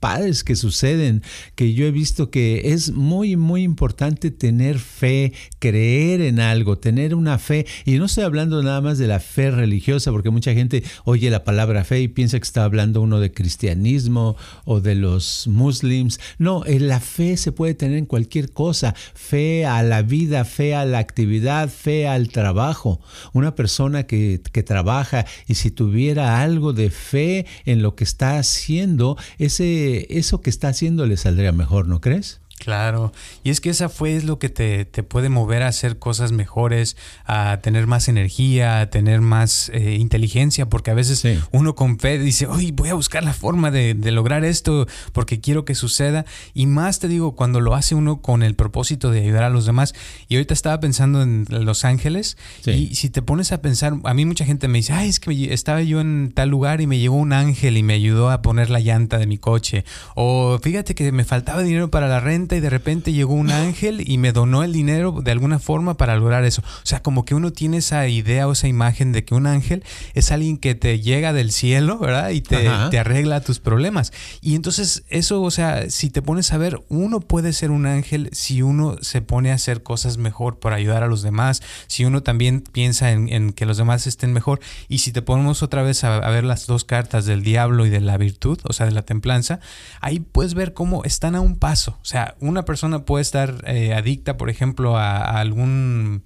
padres 0.00 0.44
que 0.44 0.56
suceden, 0.56 1.22
que 1.54 1.72
yo 1.74 1.86
he 1.86 1.90
visto 1.90 2.30
que 2.30 2.72
es 2.72 2.92
muy, 2.92 3.36
muy 3.36 3.62
importante 3.62 4.30
tener 4.30 4.78
fe, 4.78 5.32
creer 5.58 6.20
en 6.20 6.40
algo, 6.40 6.78
tener 6.78 7.14
una 7.14 7.38
fe, 7.38 7.66
y 7.84 7.92
no 7.98 8.06
estoy 8.06 8.24
hablando 8.24 8.62
nada 8.62 8.80
más 8.80 8.98
de 8.98 9.06
la 9.06 9.20
fe 9.20 9.50
religiosa, 9.50 10.10
porque 10.12 10.30
mucha 10.30 10.52
gente 10.52 10.82
oye 11.04 11.30
la 11.30 11.44
palabra 11.44 11.84
fe 11.84 12.00
y 12.00 12.08
piensa 12.08 12.38
que 12.38 12.44
está 12.44 12.64
hablando 12.64 13.00
uno 13.00 13.20
de 13.20 13.32
cristianismo 13.32 14.36
o 14.64 14.80
de 14.80 14.94
los 14.94 15.46
muslims, 15.48 16.20
no, 16.38 16.62
la 16.66 17.00
fe 17.00 17.36
se 17.36 17.52
puede 17.52 17.74
tener 17.74 17.98
en 17.98 18.06
cualquier 18.06 18.52
cosa, 18.52 18.94
fe 19.14 19.66
a 19.66 19.82
la 19.82 20.02
vida, 20.02 20.44
fe 20.44 20.65
a 20.74 20.84
la 20.84 20.98
actividad, 20.98 21.68
fe 21.68 22.08
al 22.08 22.28
trabajo. 22.28 23.00
Una 23.32 23.54
persona 23.54 24.04
que, 24.04 24.40
que 24.52 24.62
trabaja 24.62 25.26
y 25.46 25.54
si 25.54 25.70
tuviera 25.70 26.42
algo 26.42 26.72
de 26.72 26.90
fe 26.90 27.46
en 27.64 27.82
lo 27.82 27.94
que 27.94 28.04
está 28.04 28.38
haciendo, 28.38 29.16
ese, 29.38 30.06
eso 30.18 30.40
que 30.40 30.50
está 30.50 30.68
haciendo 30.68 31.06
le 31.06 31.16
saldría 31.16 31.52
mejor, 31.52 31.86
¿no 31.88 32.00
crees? 32.00 32.40
Claro, 32.58 33.12
y 33.44 33.50
es 33.50 33.60
que 33.60 33.68
esa 33.68 33.90
fue 33.90 34.16
es 34.16 34.24
lo 34.24 34.38
que 34.38 34.48
te, 34.48 34.86
puede 35.02 35.28
mover 35.28 35.62
a 35.62 35.68
hacer 35.68 35.98
cosas 35.98 36.32
mejores, 36.32 36.96
a 37.26 37.60
tener 37.62 37.86
más 37.86 38.08
energía, 38.08 38.80
a 38.80 38.90
tener 38.90 39.20
más 39.20 39.70
eh, 39.74 39.96
inteligencia, 40.00 40.66
porque 40.66 40.90
a 40.90 40.94
veces 40.94 41.22
uno 41.52 41.74
con 41.74 41.98
fe 41.98 42.18
dice, 42.18 42.46
hoy 42.46 42.72
voy 42.72 42.88
a 42.88 42.94
buscar 42.94 43.22
la 43.24 43.34
forma 43.34 43.70
de, 43.70 43.94
lograr 44.10 44.44
esto 44.44 44.86
porque 45.12 45.38
quiero 45.38 45.66
que 45.66 45.74
suceda, 45.74 46.24
y 46.54 46.66
más 46.66 46.98
te 46.98 47.08
digo, 47.08 47.36
cuando 47.36 47.60
lo 47.60 47.74
hace 47.74 47.94
uno 47.94 48.22
con 48.22 48.42
el 48.42 48.54
propósito 48.54 49.10
de 49.10 49.20
ayudar 49.20 49.44
a 49.44 49.50
los 49.50 49.66
demás, 49.66 49.94
y 50.26 50.36
ahorita 50.36 50.54
estaba 50.54 50.80
pensando 50.80 51.22
en 51.22 51.44
Los 51.50 51.84
Ángeles, 51.84 52.38
y 52.64 52.94
si 52.94 53.10
te 53.10 53.20
pones 53.20 53.52
a 53.52 53.60
pensar, 53.60 53.94
a 54.02 54.14
mí 54.14 54.24
mucha 54.24 54.46
gente 54.46 54.66
me 54.66 54.78
dice, 54.78 54.94
ay, 54.94 55.10
es 55.10 55.20
que 55.20 55.52
estaba 55.52 55.82
yo 55.82 56.00
en 56.00 56.32
tal 56.34 56.48
lugar 56.48 56.80
y 56.80 56.86
me 56.86 56.98
llegó 56.98 57.16
un 57.16 57.34
ángel 57.34 57.76
y 57.76 57.82
me 57.82 57.92
ayudó 57.92 58.30
a 58.30 58.40
poner 58.40 58.70
la 58.70 58.80
llanta 58.80 59.18
de 59.18 59.26
mi 59.26 59.36
coche, 59.36 59.84
o 60.14 60.58
fíjate 60.60 60.94
que 60.94 61.12
me 61.12 61.24
faltaba 61.24 61.62
dinero 61.62 61.90
para 61.90 62.08
la 62.08 62.18
renta, 62.18 62.45
y 62.54 62.60
de 62.60 62.70
repente 62.70 63.12
llegó 63.12 63.34
un 63.34 63.50
ángel 63.50 64.08
y 64.08 64.18
me 64.18 64.32
donó 64.32 64.62
el 64.62 64.72
dinero 64.72 65.20
de 65.22 65.32
alguna 65.32 65.58
forma 65.58 65.96
para 65.96 66.16
lograr 66.16 66.44
eso. 66.44 66.62
O 66.62 66.86
sea, 66.86 67.02
como 67.02 67.24
que 67.24 67.34
uno 67.34 67.52
tiene 67.52 67.78
esa 67.78 68.06
idea 68.06 68.46
o 68.46 68.52
esa 68.52 68.68
imagen 68.68 69.12
de 69.12 69.24
que 69.24 69.34
un 69.34 69.46
ángel 69.46 69.82
es 70.14 70.30
alguien 70.30 70.58
que 70.58 70.74
te 70.74 71.00
llega 71.00 71.32
del 71.32 71.50
cielo, 71.50 71.98
¿verdad? 71.98 72.30
Y 72.30 72.42
te, 72.42 72.68
te 72.90 72.98
arregla 72.98 73.40
tus 73.40 73.58
problemas. 73.58 74.12
Y 74.40 74.54
entonces 74.54 75.04
eso, 75.08 75.42
o 75.42 75.50
sea, 75.50 75.90
si 75.90 76.10
te 76.10 76.22
pones 76.22 76.52
a 76.52 76.58
ver, 76.58 76.82
uno 76.88 77.20
puede 77.20 77.52
ser 77.52 77.70
un 77.70 77.86
ángel 77.86 78.28
si 78.32 78.62
uno 78.62 78.96
se 79.00 79.22
pone 79.22 79.50
a 79.50 79.54
hacer 79.54 79.82
cosas 79.82 80.18
mejor 80.18 80.58
para 80.58 80.76
ayudar 80.76 81.02
a 81.02 81.08
los 81.08 81.22
demás, 81.22 81.62
si 81.86 82.04
uno 82.04 82.22
también 82.22 82.60
piensa 82.60 83.10
en, 83.10 83.52
que 83.52 83.66
los 83.66 83.78
demás 83.78 84.06
estén 84.06 84.32
mejor. 84.32 84.60
Y 84.88 84.98
si 84.98 85.12
te 85.12 85.22
ponemos 85.22 85.62
otra 85.62 85.82
vez 85.82 86.04
a, 86.04 86.16
a 86.16 86.30
ver 86.30 86.44
las 86.44 86.66
dos 86.66 86.84
cartas 86.84 87.24
del 87.24 87.42
diablo 87.42 87.86
y 87.86 87.90
de 87.90 88.00
la 88.00 88.18
virtud, 88.18 88.58
o 88.64 88.72
sea, 88.72 88.86
de 88.86 88.92
la 88.92 89.02
templanza, 89.02 89.60
ahí 90.00 90.20
puedes 90.20 90.54
ver 90.54 90.74
cómo 90.74 91.04
están 91.04 91.34
a 91.34 91.40
un 91.40 91.56
paso. 91.56 91.98
O 92.02 92.04
sea, 92.04 92.35
una 92.40 92.64
persona 92.64 93.04
puede 93.04 93.22
estar 93.22 93.64
eh, 93.66 93.94
adicta, 93.94 94.36
por 94.36 94.50
ejemplo, 94.50 94.96
a, 94.96 95.38
algún 95.38 96.24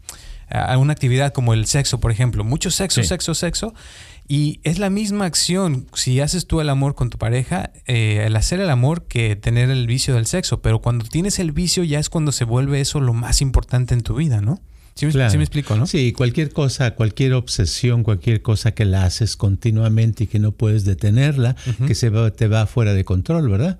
a 0.49 0.65
alguna 0.73 0.93
actividad 0.93 1.33
como 1.33 1.55
el 1.55 1.67
sexo, 1.67 2.01
por 2.01 2.11
ejemplo. 2.11 2.45
Mucho 2.45 2.71
sexo, 2.71 3.03
sexo, 3.03 3.35
sexo. 3.35 3.75
Y 4.27 4.61
es 4.63 4.79
la 4.79 4.91
misma 4.91 5.25
acción 5.25 5.89
si 5.93 6.21
haces 6.21 6.47
tú 6.47 6.61
el 6.61 6.69
amor 6.69 6.95
con 6.95 7.11
tu 7.11 7.19
pareja, 7.19 7.71
eh, 7.87 8.23
el 8.27 8.37
hacer 8.37 8.61
el 8.61 8.71
amor 8.71 9.07
que 9.09 9.35
tener 9.35 9.71
el 9.71 9.87
vicio 9.87 10.15
del 10.15 10.27
sexo. 10.27 10.63
Pero 10.63 10.81
cuando 10.81 11.05
tienes 11.05 11.39
el 11.39 11.53
vicio 11.53 11.83
ya 11.85 11.99
es 11.99 12.09
cuando 12.09 12.31
se 12.31 12.45
vuelve 12.45 12.81
eso 12.81 13.01
lo 13.01 13.13
más 13.13 13.41
importante 13.41 13.95
en 13.95 14.03
tu 14.03 14.15
vida, 14.15 14.41
¿no? 14.41 14.61
Sí, 14.95 15.07
me 15.07 15.45
explico, 15.45 15.77
¿no? 15.77 15.87
Sí, 15.87 16.13
cualquier 16.13 16.53
cosa, 16.53 16.95
cualquier 16.95 17.33
obsesión, 17.33 18.03
cualquier 18.03 18.43
cosa 18.43 18.73
que 18.73 18.85
la 18.85 19.05
haces 19.05 19.37
continuamente 19.37 20.25
y 20.25 20.27
que 20.27 20.39
no 20.39 20.53
puedes 20.53 20.85
detenerla, 20.85 21.57
que 21.87 21.95
se 21.95 22.11
va, 22.11 22.31
te 22.31 22.49
va 22.49 22.67
fuera 22.67 22.93
de 22.93 23.05
control, 23.05 23.49
¿verdad? 23.49 23.79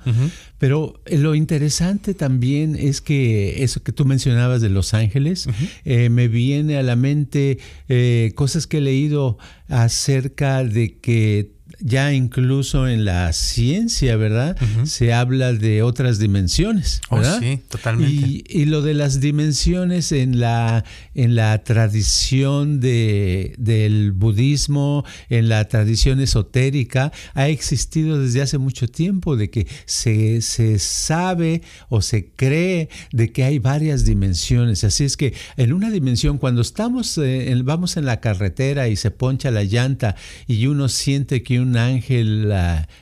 Pero 0.59 1.01
lo 1.07 1.35
interesante 1.35 2.15
también 2.15 2.77
es 2.77 3.01
que 3.01 3.63
eso 3.63 3.83
que 3.83 3.93
tú 3.93 4.05
mencionabas 4.05 4.61
de 4.61 4.71
Los 4.71 4.95
Ángeles, 4.95 5.49
eh, 5.85 6.09
me 6.09 6.29
viene 6.29 6.79
a 6.79 6.83
la 6.83 6.97
mente 6.97 7.59
eh, 7.89 8.33
cosas 8.35 8.67
que 8.67 8.79
he 8.79 8.81
leído 8.81 9.39
acerca 9.69 10.65
de 10.65 10.99
que 10.99 11.60
ya 11.81 12.13
incluso 12.13 12.89
en 12.89 13.05
la 13.05 13.33
ciencia, 13.33 14.17
¿verdad? 14.17 14.57
Se 14.85 15.13
habla 15.13 15.53
de 15.53 15.83
otras 15.83 16.19
dimensiones, 16.19 17.01
oh, 17.09 17.17
¿verdad? 17.17 17.41
sí, 17.41 17.61
totalmente. 17.69 18.45
Y, 18.49 18.65
lo 18.71 18.83
de 18.83 18.95
las 18.95 19.21
dimensiones 19.21 20.13
en 20.13 20.39
la, 20.39 20.85
en 21.15 21.35
la 21.35 21.63
tradición 21.65 22.79
de, 22.79 23.55
del 23.59 24.13
budismo, 24.13 25.05
en 25.29 25.49
la 25.49 25.67
tradición 25.67 26.21
esotérica, 26.21 27.13
ha 27.35 27.49
existido 27.49 28.21
desde 28.21 28.43
hace 28.43 28.59
mucho 28.59 28.87
tiempo, 28.87 29.37
de 29.37 29.51
que 29.51 29.67
se, 29.87 30.41
se 30.43 30.79
sabe 30.79 31.63
o 31.89 32.03
se 32.03 32.31
cree 32.37 32.89
de 33.13 33.33
que 33.33 33.45
hay 33.45 33.59
varias 33.59 34.05
dimensiones. 34.05 34.85
Así 34.85 35.05
es 35.05 35.17
que 35.17 35.35
en 35.57 35.73
una 35.73 35.91
dimensión, 35.91 36.39
cuando 36.39 36.61
estamos, 36.61 37.19
eh, 37.19 37.61
vamos 37.65 37.97
en 37.97 38.05
la 38.05 38.21
carretera 38.21 38.89
y 38.89 38.97
se 38.97 39.11
poncha 39.11 39.51
la 39.51 39.65
llanta 39.65 40.17
y 40.47 40.67
uno 40.67 40.89
siente 40.89 41.43
que 41.43 41.61
un 41.71 41.77
ángel 41.77 42.53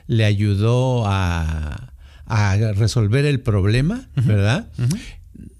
le 0.07 0.25
ayudó 0.25 1.03
a, 1.07 1.93
resolver 2.75 3.25
el 3.25 3.39
problema, 3.39 4.07
¿verdad? 4.15 4.69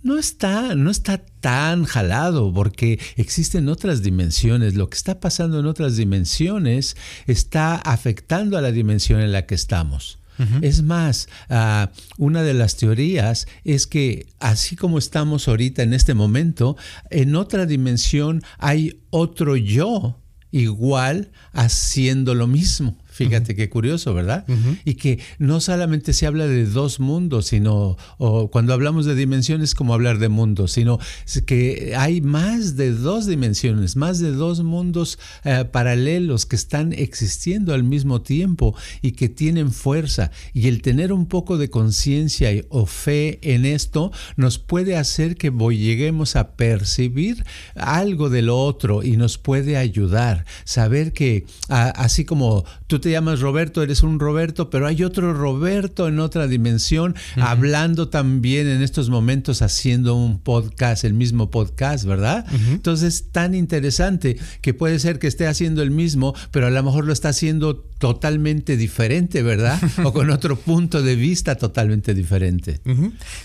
No 0.03 0.19
está, 0.19 0.75
no 0.75 0.91
está 0.91 1.17
tan 1.17 1.83
jalado 1.83 2.53
porque 2.53 2.99
existen 3.15 3.67
otras 3.69 4.03
dimensiones. 4.03 4.75
Lo 4.75 4.87
que 4.87 4.95
está 4.95 5.19
pasando 5.19 5.59
en 5.59 5.65
otras 5.65 5.97
dimensiones 5.97 6.95
está 7.25 7.75
afectando 7.75 8.55
a 8.55 8.61
la 8.61 8.71
dimensión 8.71 9.19
en 9.21 9.31
la 9.31 9.47
que 9.47 9.55
estamos. 9.55 10.19
Es 10.61 10.83
más, 10.83 11.27
ah, 11.49 11.91
una 12.17 12.43
de 12.43 12.53
las 12.53 12.77
teorías 12.77 13.45
es 13.65 13.87
que 13.87 14.27
así 14.39 14.77
como 14.77 14.97
estamos 14.97 15.49
ahorita 15.49 15.83
en 15.83 15.93
este 15.93 16.13
momento, 16.13 16.77
en 17.09 17.35
otra 17.35 17.65
dimensión 17.65 18.41
hay 18.57 19.01
otro 19.09 19.57
yo 19.57 20.15
igual 20.51 21.31
haciendo 21.53 22.33
lo 22.35 22.47
mismo. 22.47 22.97
Fíjate 23.19 23.53
qué 23.53 23.69
curioso, 23.69 24.13
¿verdad? 24.13 24.45
Y 24.85 24.93
que 24.93 25.19
no 25.39 25.59
solamente 25.59 26.13
se 26.13 26.25
habla 26.25 26.47
de 26.47 26.65
dos 26.65 27.01
mundos, 27.01 27.47
sino 27.47 27.97
o 28.17 28.49
cuando 28.49 28.73
hablamos 28.73 29.05
de 29.05 29.13
dimensiones 29.13 29.75
como 29.75 29.93
hablar 29.93 30.19
de 30.19 30.29
mundos, 30.29 30.71
sino 30.71 30.99
que 31.45 31.95
hay 31.97 32.21
más 32.21 32.77
de 32.77 32.93
dos 32.93 33.25
dimensiones, 33.25 33.97
más 33.97 34.19
de 34.19 34.31
dos 34.31 34.63
mundos 34.63 35.19
eh, 35.43 35.65
paralelos 35.69 36.45
que 36.45 36.55
están 36.55 36.93
existiendo 36.93 37.73
al 37.73 37.83
mismo 37.83 38.21
tiempo 38.21 38.73
y 39.01 39.11
que 39.11 39.27
tienen 39.27 39.73
fuerza. 39.73 40.31
Y 40.53 40.69
el 40.69 40.81
tener 40.81 41.11
un 41.11 41.25
poco 41.25 41.57
de 41.57 41.69
conciencia 41.69 42.49
o 42.69 42.85
fe 42.85 43.39
en 43.41 43.65
esto 43.65 44.13
nos 44.37 44.59
puede 44.59 44.95
hacer 44.95 45.35
que 45.35 45.51
lleguemos 45.51 46.37
a 46.37 46.51
percibir 46.51 47.43
algo 47.75 48.29
de 48.29 48.43
lo 48.43 48.57
otro 48.57 49.03
y 49.03 49.17
nos 49.17 49.37
puede 49.37 49.75
ayudar. 49.75 50.45
Saber 50.63 51.11
que 51.11 51.45
así 51.67 52.23
como 52.23 52.63
tú 52.87 52.99
te 52.99 53.08
llamas 53.11 53.39
Roberto, 53.39 53.83
eres 53.83 54.03
un 54.03 54.19
Roberto, 54.19 54.69
pero 54.69 54.87
hay 54.87 55.03
otro 55.03 55.33
Roberto 55.33 56.07
en 56.07 56.19
otra 56.19 56.47
dimensión, 56.47 57.15
hablando 57.37 58.09
también 58.09 58.67
en 58.67 58.81
estos 58.81 59.09
momentos, 59.09 59.61
haciendo 59.61 60.15
un 60.15 60.39
podcast, 60.39 61.03
el 61.03 61.13
mismo 61.13 61.49
podcast, 61.49 62.05
¿verdad? 62.05 62.45
Entonces, 62.71 63.31
tan 63.31 63.55
interesante 63.55 64.37
que 64.61 64.73
puede 64.73 64.99
ser 64.99 65.19
que 65.19 65.27
esté 65.27 65.47
haciendo 65.47 65.81
el 65.81 65.91
mismo, 65.91 66.33
pero 66.51 66.67
a 66.67 66.69
lo 66.69 66.83
mejor 66.83 67.05
lo 67.05 67.13
está 67.13 67.29
haciendo 67.29 67.77
totalmente 67.99 68.77
diferente, 68.77 69.43
¿verdad? 69.43 69.79
o 70.03 70.13
con 70.13 70.29
otro 70.29 70.57
punto 70.57 71.01
de 71.01 71.15
vista 71.15 71.55
totalmente 71.55 72.13
diferente. 72.13 72.79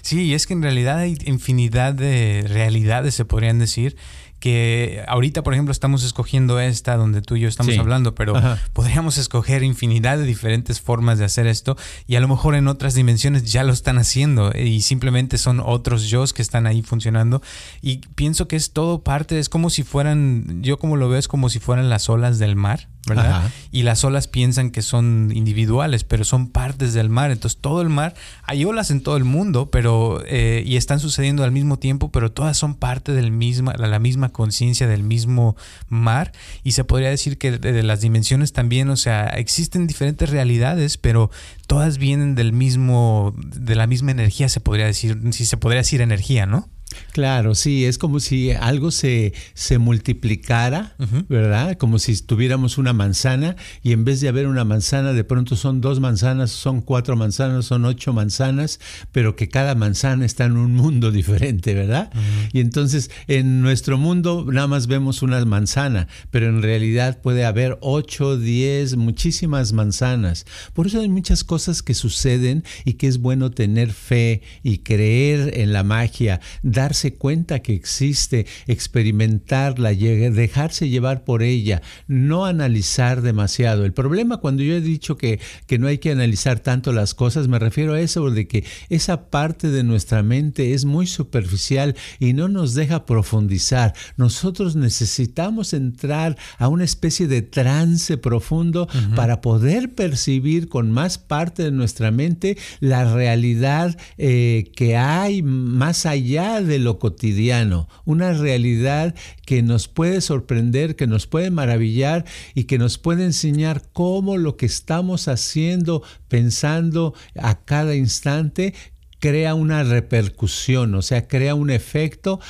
Sí, 0.02 0.34
es 0.34 0.46
que 0.46 0.54
en 0.54 0.62
realidad 0.62 0.98
hay 0.98 1.18
infinidad 1.26 1.94
de 1.94 2.44
realidades, 2.48 3.14
se 3.14 3.24
podrían 3.24 3.58
decir 3.58 3.96
que 4.44 5.02
ahorita, 5.08 5.42
por 5.42 5.54
ejemplo, 5.54 5.72
estamos 5.72 6.04
escogiendo 6.04 6.60
esta 6.60 6.98
donde 6.98 7.22
tú 7.22 7.36
y 7.36 7.40
yo 7.40 7.48
estamos 7.48 7.78
hablando, 7.78 8.14
pero 8.14 8.34
podríamos 8.74 9.16
escoger 9.16 9.62
infinidad 9.62 10.18
de 10.18 10.24
diferentes 10.24 10.82
formas 10.82 11.18
de 11.18 11.24
hacer 11.24 11.46
esto 11.46 11.78
y 12.06 12.16
a 12.16 12.20
lo 12.20 12.28
mejor 12.28 12.54
en 12.54 12.68
otras 12.68 12.92
dimensiones 12.92 13.50
ya 13.50 13.64
lo 13.64 13.72
están 13.72 13.96
haciendo 13.96 14.52
y 14.54 14.82
simplemente 14.82 15.38
son 15.38 15.60
otros 15.64 16.10
yo 16.10 16.26
que 16.34 16.42
están 16.42 16.66
ahí 16.66 16.82
funcionando. 16.82 17.40
Y 17.80 18.02
pienso 18.16 18.46
que 18.46 18.56
es 18.56 18.72
todo 18.72 19.02
parte, 19.02 19.38
es 19.38 19.48
como 19.48 19.70
si 19.70 19.82
fueran, 19.82 20.62
yo 20.62 20.78
como 20.78 20.98
lo 20.98 21.08
veo 21.08 21.18
es 21.18 21.26
como 21.26 21.48
si 21.48 21.58
fueran 21.58 21.88
las 21.88 22.10
olas 22.10 22.38
del 22.38 22.54
mar 22.54 22.88
¿verdad? 23.06 23.50
Y 23.70 23.82
las 23.82 24.04
olas 24.04 24.28
piensan 24.28 24.70
que 24.70 24.82
son 24.82 25.32
individuales, 25.34 26.04
pero 26.04 26.24
son 26.24 26.48
partes 26.48 26.94
del 26.94 27.08
mar. 27.08 27.30
Entonces 27.30 27.60
todo 27.60 27.82
el 27.82 27.88
mar, 27.88 28.14
hay 28.42 28.64
olas 28.64 28.90
en 28.90 29.02
todo 29.02 29.16
el 29.16 29.24
mundo, 29.24 29.70
pero 29.70 30.22
eh, 30.26 30.62
y 30.66 30.76
están 30.76 31.00
sucediendo 31.00 31.44
al 31.44 31.52
mismo 31.52 31.78
tiempo, 31.78 32.10
pero 32.10 32.32
todas 32.32 32.56
son 32.56 32.74
parte 32.74 33.12
del 33.12 33.30
misma, 33.30 33.74
la 33.76 33.98
misma 33.98 34.30
conciencia 34.30 34.86
del 34.86 35.02
mismo 35.02 35.56
mar. 35.88 36.32
Y 36.62 36.72
se 36.72 36.84
podría 36.84 37.10
decir 37.10 37.38
que 37.38 37.52
de, 37.52 37.82
las 37.82 38.00
dimensiones 38.00 38.52
también, 38.52 38.88
o 38.90 38.96
sea, 38.96 39.26
existen 39.26 39.86
diferentes 39.86 40.30
realidades, 40.30 40.96
pero 40.96 41.30
todas 41.66 41.98
vienen 41.98 42.34
del 42.34 42.52
mismo, 42.52 43.34
de 43.36 43.74
la 43.74 43.86
misma 43.86 44.10
energía, 44.10 44.48
se 44.48 44.60
podría 44.60 44.86
decir, 44.86 45.18
si 45.32 45.44
se 45.44 45.56
podría 45.56 45.80
decir 45.80 46.00
energía, 46.00 46.46
¿no? 46.46 46.68
Claro, 47.12 47.54
sí, 47.54 47.84
es 47.84 47.98
como 47.98 48.20
si 48.20 48.50
algo 48.50 48.90
se, 48.90 49.32
se 49.54 49.78
multiplicara, 49.78 50.96
¿verdad? 51.28 51.76
Como 51.76 51.98
si 51.98 52.20
tuviéramos 52.22 52.78
una 52.78 52.92
manzana 52.92 53.56
y 53.82 53.92
en 53.92 54.04
vez 54.04 54.20
de 54.20 54.28
haber 54.28 54.46
una 54.46 54.64
manzana, 54.64 55.12
de 55.12 55.24
pronto 55.24 55.56
son 55.56 55.80
dos 55.80 56.00
manzanas, 56.00 56.50
son 56.50 56.80
cuatro 56.80 57.16
manzanas, 57.16 57.66
son 57.66 57.84
ocho 57.84 58.12
manzanas, 58.12 58.80
pero 59.12 59.36
que 59.36 59.48
cada 59.48 59.74
manzana 59.74 60.24
está 60.24 60.44
en 60.44 60.56
un 60.56 60.74
mundo 60.74 61.10
diferente, 61.12 61.74
¿verdad? 61.74 62.10
Y 62.52 62.60
entonces 62.60 63.10
en 63.28 63.60
nuestro 63.60 63.98
mundo 63.98 64.46
nada 64.50 64.66
más 64.66 64.86
vemos 64.86 65.22
una 65.22 65.44
manzana, 65.44 66.08
pero 66.30 66.48
en 66.48 66.62
realidad 66.62 67.20
puede 67.20 67.44
haber 67.44 67.78
ocho, 67.80 68.38
diez, 68.38 68.96
muchísimas 68.96 69.72
manzanas. 69.72 70.46
Por 70.72 70.86
eso 70.86 71.00
hay 71.00 71.08
muchas 71.08 71.44
cosas 71.44 71.82
que 71.82 71.94
suceden 71.94 72.64
y 72.84 72.94
que 72.94 73.06
es 73.06 73.18
bueno 73.18 73.50
tener 73.50 73.92
fe 73.92 74.42
y 74.62 74.78
creer 74.78 75.58
en 75.58 75.72
la 75.72 75.82
magia, 75.82 76.40
darse 76.84 77.14
cuenta 77.14 77.60
que 77.60 77.72
existe, 77.72 78.46
experimentarla, 78.66 79.94
dejarse 79.94 80.90
llevar 80.90 81.24
por 81.24 81.42
ella, 81.42 81.80
no 82.08 82.44
analizar 82.44 83.22
demasiado. 83.22 83.86
El 83.86 83.94
problema 83.94 84.36
cuando 84.36 84.62
yo 84.62 84.74
he 84.74 84.82
dicho 84.82 85.16
que, 85.16 85.40
que 85.66 85.78
no 85.78 85.86
hay 85.86 85.96
que 85.96 86.10
analizar 86.10 86.60
tanto 86.60 86.92
las 86.92 87.14
cosas, 87.14 87.48
me 87.48 87.58
refiero 87.58 87.94
a 87.94 88.00
eso 88.00 88.30
de 88.30 88.46
que 88.46 88.64
esa 88.90 89.30
parte 89.30 89.70
de 89.70 89.82
nuestra 89.82 90.22
mente 90.22 90.74
es 90.74 90.84
muy 90.84 91.06
superficial 91.06 91.96
y 92.18 92.34
no 92.34 92.48
nos 92.48 92.74
deja 92.74 93.06
profundizar. 93.06 93.94
Nosotros 94.18 94.76
necesitamos 94.76 95.72
entrar 95.72 96.36
a 96.58 96.68
una 96.68 96.84
especie 96.84 97.26
de 97.28 97.40
trance 97.40 98.18
profundo 98.18 98.88
para 99.16 99.40
poder 99.40 99.94
percibir 99.94 100.68
con 100.68 100.90
más 100.90 101.16
parte 101.16 101.62
de 101.62 101.70
nuestra 101.70 102.10
mente 102.10 102.58
la 102.80 103.14
realidad 103.14 103.96
eh, 104.18 104.70
que 104.76 104.98
hay 104.98 105.42
más 105.42 106.04
allá 106.04 106.60
de 106.60 106.73
lo 106.78 106.98
cotidiano, 106.98 107.88
una 108.04 108.32
realidad 108.32 109.14
que 109.46 109.62
nos 109.62 109.88
puede 109.88 110.20
sorprender, 110.20 110.96
que 110.96 111.06
nos 111.06 111.26
puede 111.26 111.50
maravillar 111.50 112.24
y 112.54 112.64
que 112.64 112.78
nos 112.78 112.98
puede 112.98 113.24
enseñar 113.24 113.82
cómo 113.92 114.36
lo 114.36 114.56
que 114.56 114.66
estamos 114.66 115.28
haciendo, 115.28 116.02
pensando 116.28 117.14
a 117.36 117.64
cada 117.64 117.94
instante, 117.94 118.74
crea 119.20 119.54
una 119.54 119.82
repercusión, 119.84 120.94
o 120.94 121.00
sea, 121.00 121.26
crea 121.26 121.54
un 121.54 121.70
efecto 121.70 122.40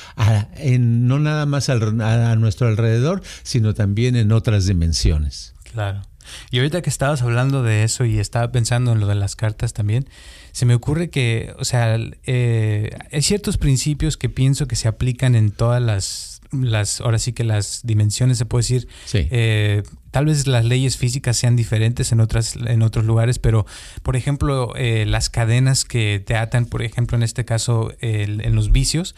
en, 0.57 1.07
no 1.07 1.19
nada 1.19 1.45
más 1.45 1.69
a 1.69 2.35
nuestro 2.35 2.67
alrededor, 2.67 3.23
sino 3.43 3.73
también 3.73 4.17
en 4.17 4.33
otras 4.33 4.65
dimensiones. 4.65 5.53
Claro. 5.71 6.01
Y 6.51 6.57
ahorita 6.57 6.81
que 6.81 6.89
estabas 6.89 7.21
hablando 7.21 7.63
de 7.63 7.83
eso 7.83 8.03
y 8.05 8.19
estaba 8.19 8.51
pensando 8.51 8.91
en 8.91 8.99
lo 8.99 9.07
de 9.07 9.15
las 9.15 9.35
cartas 9.35 9.73
también, 9.73 10.09
se 10.55 10.65
me 10.65 10.73
ocurre 10.73 11.09
que, 11.09 11.53
o 11.59 11.65
sea, 11.65 11.97
eh, 12.23 12.89
hay 13.11 13.21
ciertos 13.21 13.57
principios 13.57 14.15
que 14.15 14.29
pienso 14.29 14.69
que 14.69 14.77
se 14.77 14.87
aplican 14.87 15.35
en 15.35 15.51
todas 15.51 15.81
las, 15.81 16.39
las 16.53 17.01
ahora 17.01 17.19
sí 17.19 17.33
que 17.33 17.43
las 17.43 17.81
dimensiones, 17.83 18.37
se 18.37 18.45
puede 18.45 18.61
decir, 18.61 18.87
sí. 19.03 19.27
eh, 19.31 19.83
Tal 20.15 20.27
vez 20.27 20.47
las 20.47 20.63
leyes 20.63 20.95
físicas 20.95 21.35
sean 21.35 21.57
diferentes 21.57 22.13
en, 22.13 22.21
otras, 22.21 22.55
en 22.55 22.83
otros 22.83 23.03
lugares, 23.03 23.37
pero 23.37 23.65
por 24.01 24.15
ejemplo, 24.15 24.73
eh, 24.77 25.05
las 25.05 25.29
cadenas 25.29 25.83
que 25.83 26.23
te 26.25 26.37
atan, 26.37 26.67
por 26.67 26.83
ejemplo, 26.83 27.17
en 27.17 27.23
este 27.23 27.43
caso, 27.43 27.91
en 27.99 28.55
los 28.55 28.71
vicios, 28.71 29.13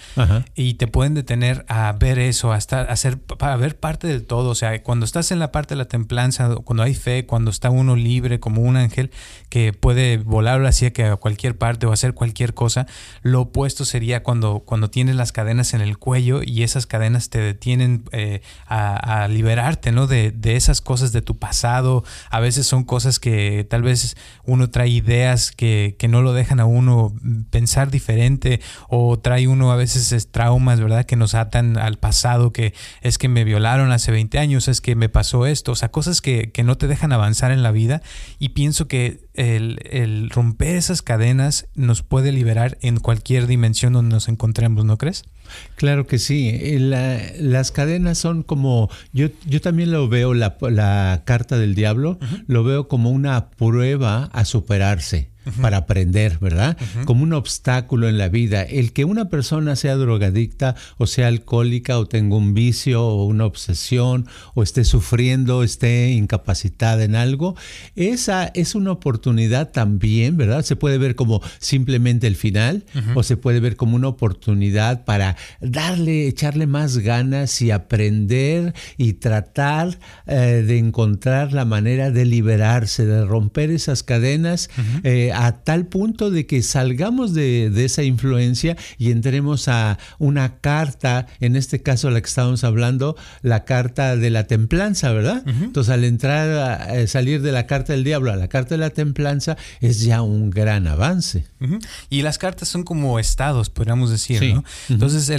y 0.56 0.74
te 0.74 0.88
pueden 0.88 1.14
detener 1.14 1.66
a 1.68 1.92
ver 1.92 2.18
eso, 2.18 2.52
hasta 2.52 2.82
hacer, 2.82 3.20
para 3.20 3.58
ver 3.58 3.78
parte 3.78 4.08
del 4.08 4.26
todo. 4.26 4.50
O 4.50 4.56
sea, 4.56 4.82
cuando 4.82 5.06
estás 5.06 5.32
en 5.32 5.38
la 5.38 5.52
parte 5.52 5.76
de 5.76 5.78
la 5.78 5.86
templanza, 5.86 6.56
cuando 6.64 6.82
hay 6.82 6.96
fe, 6.96 7.28
cuando 7.28 7.52
está 7.52 7.70
uno 7.70 7.96
libre 7.96 8.40
como 8.40 8.64
un 8.64 8.76
ángel 8.76 9.12
que 9.50 9.74
puede 9.74 10.18
volar 10.18 10.68
que 10.94 11.04
a 11.04 11.16
cualquier 11.18 11.60
parte 11.60 11.86
o 11.86 11.92
hacer 11.92 12.16
cualquier 12.16 12.56
cosa, 12.56 12.88
lo 13.22 13.42
opuesto 13.42 13.86
sería 13.86 14.24
cuando, 14.24 14.64
cuando 14.66 14.90
tienes 14.90 15.16
las 15.16 15.32
cadenas 15.32 15.76
en 15.76 15.82
el 15.82 16.00
cuello 16.00 16.42
y 16.44 16.64
esas 16.64 16.88
cadenas 16.88 17.30
te 17.30 17.38
detienen 17.38 18.06
eh, 18.14 18.42
a, 18.66 19.28
liberarte, 19.28 19.92
¿no? 19.92 20.08
De, 20.08 20.32
de 20.32 20.56
esas 20.56 20.82
cosas 20.82 20.87
de 20.88 21.22
tu 21.22 21.38
pasado, 21.38 22.04
a 22.30 22.40
veces 22.40 22.66
son 22.66 22.84
cosas 22.84 23.20
que 23.20 23.66
tal 23.70 23.84
vez 23.84 24.16
uno 24.46 24.70
trae 24.70 24.90
ideas 24.90 25.52
que, 25.52 25.96
que 26.00 26.08
no 26.08 26.22
lo 26.22 26.34
dejan 26.34 26.60
a 26.60 26.66
uno 26.66 27.14
pensar 27.50 27.92
diferente 27.92 28.62
o 28.90 29.20
trae 29.20 29.48
uno 29.48 29.72
a 29.72 29.76
veces 29.76 30.32
traumas, 30.32 30.80
¿verdad? 30.80 31.06
Que 31.06 31.16
nos 31.16 31.36
atan 31.36 31.78
al 31.78 31.98
pasado, 31.98 32.52
que 32.52 32.74
es 33.02 33.18
que 33.18 33.28
me 33.28 33.44
violaron 33.44 33.92
hace 33.92 34.12
20 34.12 34.40
años, 34.40 34.68
es 34.68 34.82
que 34.82 34.96
me 34.96 35.10
pasó 35.10 35.46
esto, 35.46 35.74
o 35.74 35.76
sea, 35.76 35.90
cosas 35.90 36.22
que, 36.22 36.52
que 36.52 36.64
no 36.64 36.78
te 36.78 36.88
dejan 36.88 37.12
avanzar 37.12 37.52
en 37.52 37.64
la 37.64 37.72
vida 37.72 38.02
y 38.40 38.50
pienso 38.50 38.88
que 38.88 39.28
el, 39.34 39.80
el, 39.90 40.30
romper 40.30 40.76
esas 40.76 41.02
cadenas 41.02 41.68
nos 41.76 42.02
puede 42.02 42.32
liberar 42.32 42.78
en 42.82 43.00
cualquier 43.00 43.48
dimensión 43.48 43.94
donde 43.94 44.14
nos 44.14 44.28
encontremos, 44.30 44.86
¿no 44.86 44.98
crees? 44.98 45.26
Claro 45.76 46.08
que 46.08 46.20
sí. 46.20 46.50
Eh, 46.54 47.36
las 47.40 47.72
cadenas 47.72 48.18
son 48.18 48.44
como, 48.44 48.90
yo, 49.14 49.28
yo 49.46 49.62
también 49.62 49.92
lo 49.92 50.08
veo, 50.08 50.34
la, 50.34 50.58
la 50.62 51.24
carta 51.26 51.58
del 51.58 51.76
diablo, 51.76 52.20
lo 52.48 52.64
veo 52.64 52.88
como 52.88 53.10
una 53.12 53.50
prueba 53.52 54.26
a 54.34 54.46
superarse 54.46 55.30
para 55.62 55.78
aprender, 55.78 56.38
¿verdad? 56.40 56.78
Como 57.06 57.24
un 57.24 57.34
obstáculo 57.34 58.08
en 58.08 58.18
la 58.18 58.30
vida. 58.30 58.64
El 58.64 58.94
que 58.94 59.06
una 59.06 59.30
persona 59.30 59.76
sea 59.76 59.96
drogadicta 59.96 60.76
o 60.98 61.08
sea 61.08 61.28
alcohólica 61.28 61.98
o 61.98 62.06
tenga 62.06 62.36
un 62.36 62.54
vicio 62.54 63.06
o 63.06 63.26
una 63.26 63.46
obsesión 63.46 64.28
o 64.54 64.64
esté 64.64 64.84
sufriendo, 64.84 65.64
esté 65.64 66.12
incapacitada 66.12 67.04
en 67.04 67.16
algo, 67.16 67.56
esa 67.96 68.46
es 68.54 68.76
una 68.76 68.92
oportunidad 68.92 69.72
también, 69.72 70.38
¿verdad? 70.38 70.64
Se 70.64 70.76
puede 70.76 70.98
ver 70.98 71.16
como 71.16 71.42
simplemente 71.60 72.28
el 72.28 72.36
final 72.36 72.86
o 73.16 73.24
se 73.24 73.38
puede 73.38 73.60
ver 73.60 73.76
como 73.76 73.96
una 73.96 74.08
oportunidad 74.08 75.06
para 75.06 75.36
darle, 75.62 76.28
echarle 76.28 76.68
más 76.68 76.98
ganas 76.98 77.62
y 77.62 77.72
aprender 77.72 78.74
y 78.98 79.14
tratar 79.14 80.00
eh, 80.26 80.64
de 80.66 80.78
encontrar 80.78 81.54
la 81.54 81.66
manera 81.66 82.12
de 82.12 82.26
liberarse, 82.26 83.06
de 83.06 83.26
romper 83.26 83.72
esas 83.72 84.04
cadenas 84.04 84.70
a 85.38 85.52
tal 85.52 85.86
punto 85.86 86.32
de 86.32 86.48
que 86.48 86.64
salgamos 86.64 87.36
de, 87.36 87.72
esa 87.86 88.02
influencia 88.02 88.76
y 88.98 89.12
entremos 89.12 89.68
a 89.68 90.00
una 90.18 90.58
carta, 90.58 91.28
en 91.40 91.56
este 91.56 91.84
caso 91.84 92.10
la 92.10 92.22
que 92.22 92.28
estábamos 92.28 92.64
hablando, 92.64 93.16
la 93.44 93.64
carta 93.64 94.16
de 94.16 94.32
la 94.32 94.46
templanza, 94.46 95.12
¿verdad? 95.12 95.44
Entonces 95.46 95.94
al 95.94 96.06
entrar, 96.06 96.50
a, 96.50 96.98
eh, 96.98 97.06
salir 97.06 97.44
de 97.44 97.52
la 97.52 97.68
carta 97.68 97.94
del 97.94 98.04
diablo 98.04 98.32
a 98.32 98.36
la 98.36 98.48
carta 98.48 98.74
de 98.74 98.80
la 98.80 98.90
templanza 98.90 99.58
es 99.80 100.02
ya 100.02 100.24
un 100.24 100.50
gran 100.50 100.88
avance. 100.88 101.46
Y 102.10 102.24
las 102.24 102.40
cartas 102.40 102.68
son 102.68 102.82
como 102.82 103.20
estados, 103.20 103.70
podríamos 103.70 104.10
decir, 104.10 104.56
¿no? 104.56 104.64
Entonces 104.90 105.32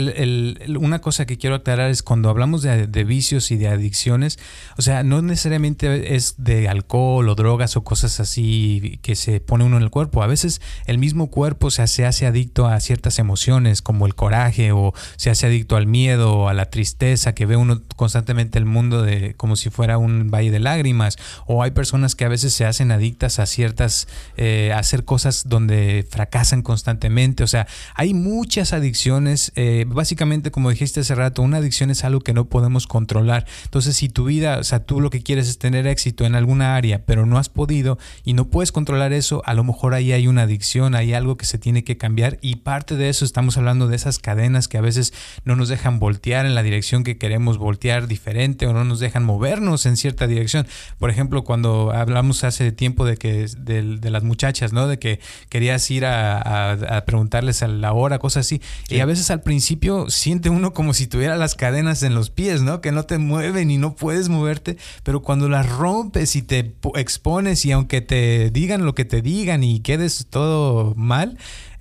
una 0.79 1.01
cosa 1.01 1.27
que 1.27 1.39
quiero 1.39 1.57
aclarar 1.57 1.91
es 1.91 2.05
cuando 2.05 2.31
hablamos 2.31 2.63
de, 2.63 2.87
de 2.87 3.03
vicios 3.03 3.51
y 3.51 3.57
de 3.57 3.67
adicciones, 3.67 4.39
o 4.77 4.83
sea, 4.83 5.03
no 5.03 5.23
necesariamente 5.23 6.15
es 6.15 6.37
de 6.39 6.69
alcohol 6.69 7.29
o 7.29 7.35
drogas 7.35 7.77
o 7.77 7.83
cosas 7.83 8.21
así 8.21 9.01
que 9.03 9.17
se 9.17 9.41
pone 9.41 9.65
uno 9.65 9.77
en 9.77 9.88
cuerpo. 9.91 10.23
A 10.23 10.27
veces 10.27 10.61
el 10.87 10.99
mismo 10.99 11.29
cuerpo 11.29 11.71
se 11.71 11.83
hace, 11.83 12.07
hace 12.07 12.27
adicto 12.27 12.67
a 12.67 12.79
ciertas 12.81 13.19
emociones 13.19 13.83
como 13.83 14.07
el 14.07 14.15
coraje 14.15 14.73
o 14.73 14.93
se 15.17 15.31
hace 15.31 15.47
adicto 15.47 15.77
al 15.77 15.87
miedo 15.87 16.35
o 16.37 16.49
a 16.49 16.55
la 16.55 16.71
tristeza 16.71 17.35
que 17.35 17.47
ve 17.47 17.57
uno 17.57 17.83
constantemente 17.97 18.59
el 18.59 18.65
mundo 18.65 19.03
de 19.03 19.35
como 19.37 19.57
si 19.57 19.71
fuera 19.71 19.99
un 19.99 20.31
valle 20.31 20.51
de 20.51 20.61
lágrimas. 20.61 21.17
O 21.47 21.63
hay 21.63 21.71
personas 21.71 22.15
que 22.15 22.25
a 22.25 22.29
veces 22.29 22.53
se 22.53 22.65
hacen 22.65 22.93
adictas 22.93 23.39
a 23.39 23.47
ciertas 23.47 24.09
eh, 24.37 24.73
a 24.75 24.79
hacer 24.79 25.05
cosas 25.05 25.45
donde 25.49 26.07
fracasan 26.09 26.63
constantemente. 26.63 27.43
O 27.45 27.47
sea 27.47 27.67
hay 27.95 28.15
muchas 28.15 28.73
adicciones 28.73 29.53
eh, 29.57 29.85
básicamente 29.89 30.51
como 30.51 30.71
dijiste 30.71 31.01
hace 31.01 31.15
rato 31.15 31.43
una 31.43 31.59
adicción 31.59 31.91
es 31.91 32.05
algo 32.05 32.21
que 32.21 32.35
no 32.35 32.47
podemos 32.47 32.87
controlar. 32.87 33.47
Entonces 33.65 33.97
si 33.97 34.09
tu 34.09 34.25
vida 34.25 34.59
o 34.59 34.65
sea 34.65 34.81
tú 34.81 35.01
lo 35.01 35.11
que 35.11 35.23
quieres 35.23 35.49
es 35.49 35.59
tener 35.59 35.87
éxito 35.87 36.25
en 36.25 36.35
alguna 36.35 36.77
área 36.77 37.05
pero 37.05 37.27
no 37.27 37.39
has 37.39 37.49
podido 37.49 37.99
y 38.25 38.35
no 38.35 38.49
puedes 38.49 38.73
controlar 38.73 39.13
eso 39.13 39.43
a 39.45 39.55
lo 39.55 39.65
mejor 39.65 39.78
ahí 39.95 40.13
hay 40.13 40.27
una 40.27 40.43
adicción, 40.43 40.95
hay 40.95 41.15
algo 41.15 41.37
que 41.37 41.47
se 41.47 41.59
tiene 41.59 41.85
que 41.85 41.97
cambiar 41.97 42.39
y 42.41 42.57
parte 42.57 42.97
de 42.97 43.09
eso 43.09 43.25
estamos 43.25 43.57
hablando 43.57 43.87
de 43.87 43.97
esas 43.97 44.19
cadenas 44.19 44.67
que 44.67 44.79
a 44.79 44.81
veces 44.81 45.13
no 45.45 45.57
nos 45.57 45.69
dejan 45.69 45.99
voltear 45.99 46.47
en 46.47 46.55
la 46.55 46.63
dirección 46.63 47.05
que 47.05 47.19
queremos 47.19 47.59
voltear 47.59 48.09
diferente 48.09 48.67
o 48.67 48.73
no 48.73 48.85
nos 48.85 49.01
dejan 49.01 49.25
movernos 49.25 49.87
en 49.87 49.97
cierta 49.97 50.27
dirección. 50.27 50.67
Por 50.99 51.11
ejemplo, 51.11 51.45
cuando 51.45 51.93
hablamos 51.93 52.45
hace 52.45 52.73
tiempo 52.73 53.05
de 53.05 53.17
que 53.17 53.47
de, 53.59 54.11
las 54.11 54.23
muchachas, 54.23 54.73
¿no? 54.73 54.89
De 54.89 54.99
que 54.99 55.21
querías 55.49 55.89
ir 55.91 56.05
a, 56.07 57.05
preguntarles 57.07 57.63
a 57.63 57.69
la 57.69 57.93
hora, 57.93 58.19
cosas 58.19 58.47
así. 58.47 58.61
Y 58.89 59.01
a 59.01 59.07
veces 59.07 59.31
al 59.31 59.43
principio 59.43 60.11
siente 60.11 60.51
uno 60.51 60.73
como 60.73 60.95
si 60.95 61.07
tuviera 61.07 61.37
las 61.37 61.55
cadenas 61.55 62.03
en 62.03 62.15
los 62.15 62.31
pies, 62.31 62.63
¿no? 62.63 62.81
Que 62.81 62.93
no 62.93 63.05
te 63.05 63.19
mueven 63.19 63.71
y 63.71 63.79
no 63.79 63.95
puedes 63.95 64.29
moverte, 64.29 64.77
pero 65.03 65.23
cuando 65.23 65.49
las 65.49 65.69
rompes 65.69 66.35
y 66.37 66.43
te 66.43 66.75
expones 66.97 67.65
y 67.65 67.73
aunque 67.73 68.01
te 68.01 68.51
digan 68.51 68.85
lo 68.85 68.95
que 68.95 69.05
te 69.05 69.23
digan 69.23 69.63
y 69.63 69.68
quedes 69.81 70.27
todo 70.29 70.95
mal, 70.97 71.39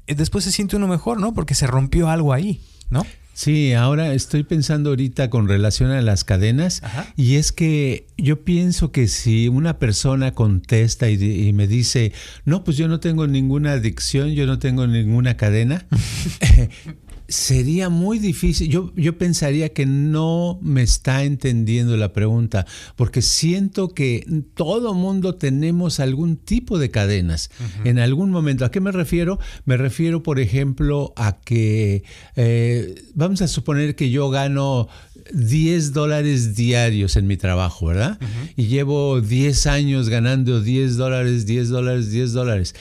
eh, 0.07 0.15
después 0.15 0.43
se 0.43 0.51
siente 0.51 0.75
uno 0.75 0.87
mejor, 0.87 1.19
¿no? 1.19 1.33
Porque 1.33 1.53
se 1.53 1.67
rompió 1.67 2.09
algo 2.09 2.33
ahí, 2.33 2.61
¿no? 2.89 3.05
Sí, 3.37 3.73
ahora 3.73 4.15
estoy 4.15 4.41
pensando 4.41 4.89
ahorita 4.89 5.29
con 5.29 5.47
relación 5.47 5.91
a 5.91 6.01
las 6.01 6.23
cadenas 6.23 6.81
y 7.15 7.35
es 7.35 7.51
que 7.51 8.07
yo 8.17 8.43
pienso 8.43 8.91
que 8.91 9.07
si 9.07 9.47
una 9.47 9.77
persona 9.77 10.31
contesta 10.31 11.07
y, 11.07 11.53
me 11.53 11.67
dice, 11.67 12.13
no, 12.45 12.63
pues 12.63 12.77
yo 12.77 12.87
no 12.87 12.99
tengo 12.99 13.27
ninguna 13.27 13.73
adicción, 13.73 14.31
yo 14.31 14.47
no 14.47 14.57
tengo 14.57 14.87
ninguna 14.87 15.37
cadena, 15.37 15.85
sería 17.27 17.89
muy 17.89 18.19
difícil. 18.19 18.69
Yo, 18.69 18.93
yo 18.95 19.17
pensaría 19.17 19.69
que 19.69 19.85
no 19.85 20.59
me 20.61 20.81
está 20.81 21.23
entendiendo 21.23 21.97
la 21.97 22.13
pregunta, 22.13 22.65
porque 22.95 23.21
siento 23.21 23.89
que 23.89 24.25
todo 24.53 24.93
mundo 24.93 25.35
tenemos 25.35 25.99
algún 25.99 26.37
tipo 26.37 26.79
de 26.79 26.89
cadenas 26.89 27.49
en 27.83 27.99
algún 27.99 28.31
momento. 28.31 28.65
¿A 28.65 28.71
qué 28.71 28.79
me 28.79 28.91
refiero? 28.91 29.39
Me 29.65 29.77
refiero, 29.77 30.23
por 30.23 30.39
ejemplo, 30.39 31.13
a 31.15 31.39
que 31.39 32.03
eh, 32.35 32.95
vamos 33.13 33.41
a 33.41 33.47
suponer 33.47 33.95
que 33.95 34.09
yo 34.09 34.29
gano 34.29 34.87
10 35.33 35.93
dólares 35.93 36.55
diarios 36.55 37.15
en 37.15 37.27
mi 37.27 37.37
trabajo, 37.37 37.87
¿verdad? 37.87 38.17
Y 38.55 38.67
llevo 38.67 39.21
10 39.21 39.67
años 39.67 40.09
ganando 40.09 40.61
10 40.61 40.97
dólares, 40.97 41.45
10 41.45 41.69
dólares, 41.69 42.11
10 42.11 42.33
dólares. 42.33 42.75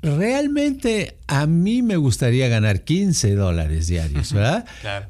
Realmente 0.00 1.16
a 1.26 1.46
mí 1.46 1.82
me 1.82 1.96
gustaría 1.96 2.48
ganar 2.48 2.84
15 2.84 3.34
dólares 3.34 3.88
diarios, 3.88 4.32
¿verdad? 4.32 4.64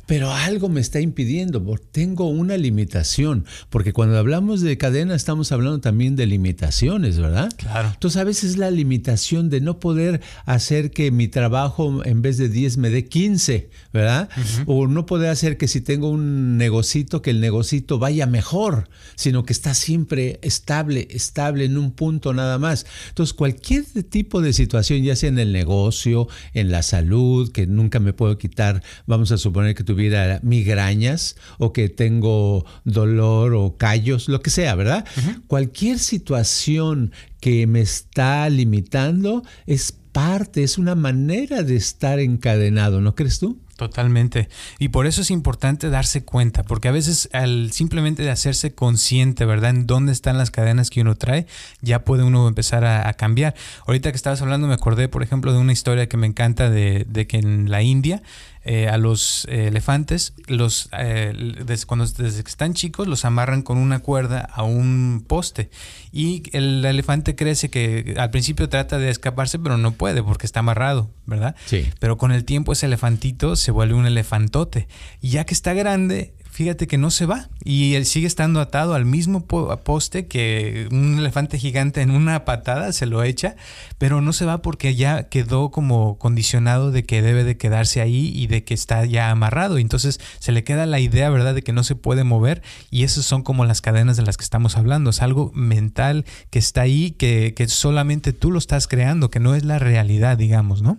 Pero 0.06 0.32
algo 0.32 0.68
me 0.68 0.80
está 0.80 0.98
impidiendo, 1.00 1.62
tengo 1.92 2.28
una 2.28 2.56
limitación, 2.56 3.44
porque 3.68 3.92
cuando 3.92 4.18
hablamos 4.18 4.62
de 4.62 4.78
cadena 4.78 5.14
estamos 5.14 5.52
hablando 5.52 5.80
también 5.80 6.16
de 6.16 6.26
limitaciones, 6.26 7.18
¿verdad? 7.18 7.52
Claro. 7.56 7.90
Entonces 7.92 8.20
a 8.20 8.24
veces 8.24 8.56
la 8.56 8.70
limitación 8.70 9.50
de 9.50 9.60
no 9.60 9.78
poder 9.78 10.22
hacer 10.46 10.90
que 10.90 11.10
mi 11.10 11.28
trabajo 11.28 12.04
en 12.04 12.22
vez 12.22 12.38
de 12.38 12.48
10 12.48 12.78
me 12.78 12.90
dé 12.90 13.06
15, 13.06 13.70
¿verdad? 13.92 14.30
O 14.66 14.86
no 14.86 15.06
poder 15.06 15.30
hacer 15.30 15.58
que 15.58 15.68
si 15.68 15.82
tengo 15.82 16.10
un 16.10 16.56
negocito, 16.56 17.20
que 17.20 17.30
el 17.30 17.40
negocito 17.40 17.98
vaya 17.98 18.26
mejor, 18.26 18.88
sino 19.16 19.44
que 19.44 19.52
está 19.52 19.74
siempre 19.74 20.40
estable, 20.42 21.08
estable 21.10 21.66
en 21.66 21.76
un 21.76 21.92
punto 21.92 22.32
nada 22.32 22.58
más. 22.58 22.86
Entonces 23.10 23.34
cualquier 23.34 23.84
tipo 24.08 24.40
de 24.40 24.52
situación, 24.52 24.77
ya 24.82 25.16
sea 25.16 25.28
en 25.28 25.38
el 25.38 25.52
negocio, 25.52 26.28
en 26.54 26.70
la 26.70 26.82
salud, 26.82 27.50
que 27.52 27.66
nunca 27.66 28.00
me 28.00 28.12
puedo 28.12 28.38
quitar, 28.38 28.82
vamos 29.06 29.32
a 29.32 29.38
suponer 29.38 29.74
que 29.74 29.84
tuviera 29.84 30.40
migrañas 30.42 31.36
o 31.58 31.72
que 31.72 31.88
tengo 31.88 32.64
dolor 32.84 33.54
o 33.54 33.76
callos, 33.76 34.28
lo 34.28 34.40
que 34.40 34.50
sea, 34.50 34.74
¿verdad? 34.74 35.04
Cualquier 35.46 35.98
situación 35.98 37.12
que 37.40 37.66
me 37.66 37.80
está 37.80 38.48
limitando 38.50 39.42
es 39.66 39.92
parte, 40.12 40.62
es 40.62 40.78
una 40.78 40.94
manera 40.94 41.62
de 41.62 41.76
estar 41.76 42.18
encadenado, 42.18 43.00
¿no 43.00 43.14
crees 43.14 43.38
tú? 43.38 43.60
Totalmente. 43.78 44.48
Y 44.80 44.88
por 44.88 45.06
eso 45.06 45.20
es 45.20 45.30
importante 45.30 45.88
darse 45.88 46.24
cuenta, 46.24 46.64
porque 46.64 46.88
a 46.88 46.90
veces 46.90 47.28
al 47.32 47.70
simplemente 47.70 48.24
de 48.24 48.30
hacerse 48.30 48.74
consciente, 48.74 49.44
¿verdad? 49.44 49.70
En 49.70 49.86
dónde 49.86 50.10
están 50.10 50.36
las 50.36 50.50
cadenas 50.50 50.90
que 50.90 51.00
uno 51.00 51.14
trae, 51.14 51.46
ya 51.80 52.02
puede 52.02 52.24
uno 52.24 52.48
empezar 52.48 52.84
a, 52.84 53.12
cambiar. 53.12 53.54
Ahorita 53.86 54.10
que 54.10 54.16
estabas 54.16 54.42
hablando 54.42 54.66
me 54.66 54.74
acordé, 54.74 55.08
por 55.08 55.22
ejemplo, 55.22 55.52
de 55.52 55.58
una 55.58 55.72
historia 55.72 56.08
que 56.08 56.16
me 56.16 56.26
encanta 56.26 56.70
de, 56.70 57.06
de 57.08 57.28
que 57.28 57.36
en 57.36 57.70
la 57.70 57.82
India 57.82 58.20
eh, 58.64 58.88
a 58.88 58.98
los 58.98 59.46
eh, 59.48 59.68
elefantes, 59.68 60.34
los, 60.46 60.88
eh, 60.98 61.32
desde, 61.64 61.86
cuando, 61.86 62.06
desde 62.06 62.42
que 62.42 62.50
están 62.50 62.74
chicos, 62.74 63.06
los 63.06 63.24
amarran 63.24 63.62
con 63.62 63.78
una 63.78 64.00
cuerda 64.00 64.40
a 64.40 64.62
un 64.62 65.24
poste. 65.26 65.70
Y 66.12 66.42
el 66.52 66.84
elefante 66.84 67.34
crece 67.34 67.70
que 67.70 68.14
al 68.18 68.30
principio 68.30 68.68
trata 68.68 68.98
de 68.98 69.10
escaparse, 69.10 69.58
pero 69.58 69.78
no 69.78 69.92
puede 69.92 70.22
porque 70.22 70.46
está 70.46 70.60
amarrado, 70.60 71.10
¿verdad? 71.26 71.54
Sí. 71.66 71.88
Pero 71.98 72.16
con 72.18 72.32
el 72.32 72.44
tiempo 72.44 72.72
ese 72.72 72.86
elefantito 72.86 73.56
se 73.56 73.70
vuelve 73.70 73.94
un 73.94 74.06
elefantote. 74.06 74.88
Y 75.20 75.30
ya 75.30 75.44
que 75.44 75.54
está 75.54 75.74
grande, 75.74 76.34
fíjate 76.58 76.88
que 76.88 76.98
no 76.98 77.12
se 77.12 77.24
va 77.24 77.50
y 77.62 77.94
él 77.94 78.04
sigue 78.04 78.26
estando 78.26 78.60
atado 78.60 78.94
al 78.94 79.04
mismo 79.04 79.46
poste 79.46 80.26
que 80.26 80.88
un 80.90 81.16
elefante 81.16 81.56
gigante 81.56 82.00
en 82.00 82.10
una 82.10 82.44
patada 82.44 82.92
se 82.92 83.06
lo 83.06 83.22
echa, 83.22 83.54
pero 83.96 84.20
no 84.22 84.32
se 84.32 84.44
va 84.44 84.60
porque 84.60 84.96
ya 84.96 85.28
quedó 85.28 85.70
como 85.70 86.18
condicionado 86.18 86.90
de 86.90 87.04
que 87.04 87.22
debe 87.22 87.44
de 87.44 87.56
quedarse 87.56 88.00
ahí 88.00 88.32
y 88.34 88.48
de 88.48 88.64
que 88.64 88.74
está 88.74 89.04
ya 89.04 89.30
amarrado. 89.30 89.78
Entonces 89.78 90.18
se 90.40 90.50
le 90.50 90.64
queda 90.64 90.84
la 90.86 90.98
idea, 90.98 91.30
¿verdad?, 91.30 91.54
de 91.54 91.62
que 91.62 91.72
no 91.72 91.84
se 91.84 91.94
puede 91.94 92.24
mover 92.24 92.60
y 92.90 93.04
esas 93.04 93.24
son 93.24 93.44
como 93.44 93.64
las 93.64 93.80
cadenas 93.80 94.16
de 94.16 94.24
las 94.24 94.36
que 94.36 94.42
estamos 94.42 94.76
hablando. 94.76 95.10
Es 95.10 95.22
algo 95.22 95.52
mental 95.54 96.24
que 96.50 96.58
está 96.58 96.80
ahí, 96.80 97.12
que, 97.12 97.54
que 97.54 97.68
solamente 97.68 98.32
tú 98.32 98.50
lo 98.50 98.58
estás 98.58 98.88
creando, 98.88 99.30
que 99.30 99.38
no 99.38 99.54
es 99.54 99.64
la 99.64 99.78
realidad, 99.78 100.36
digamos, 100.36 100.82
¿no? 100.82 100.98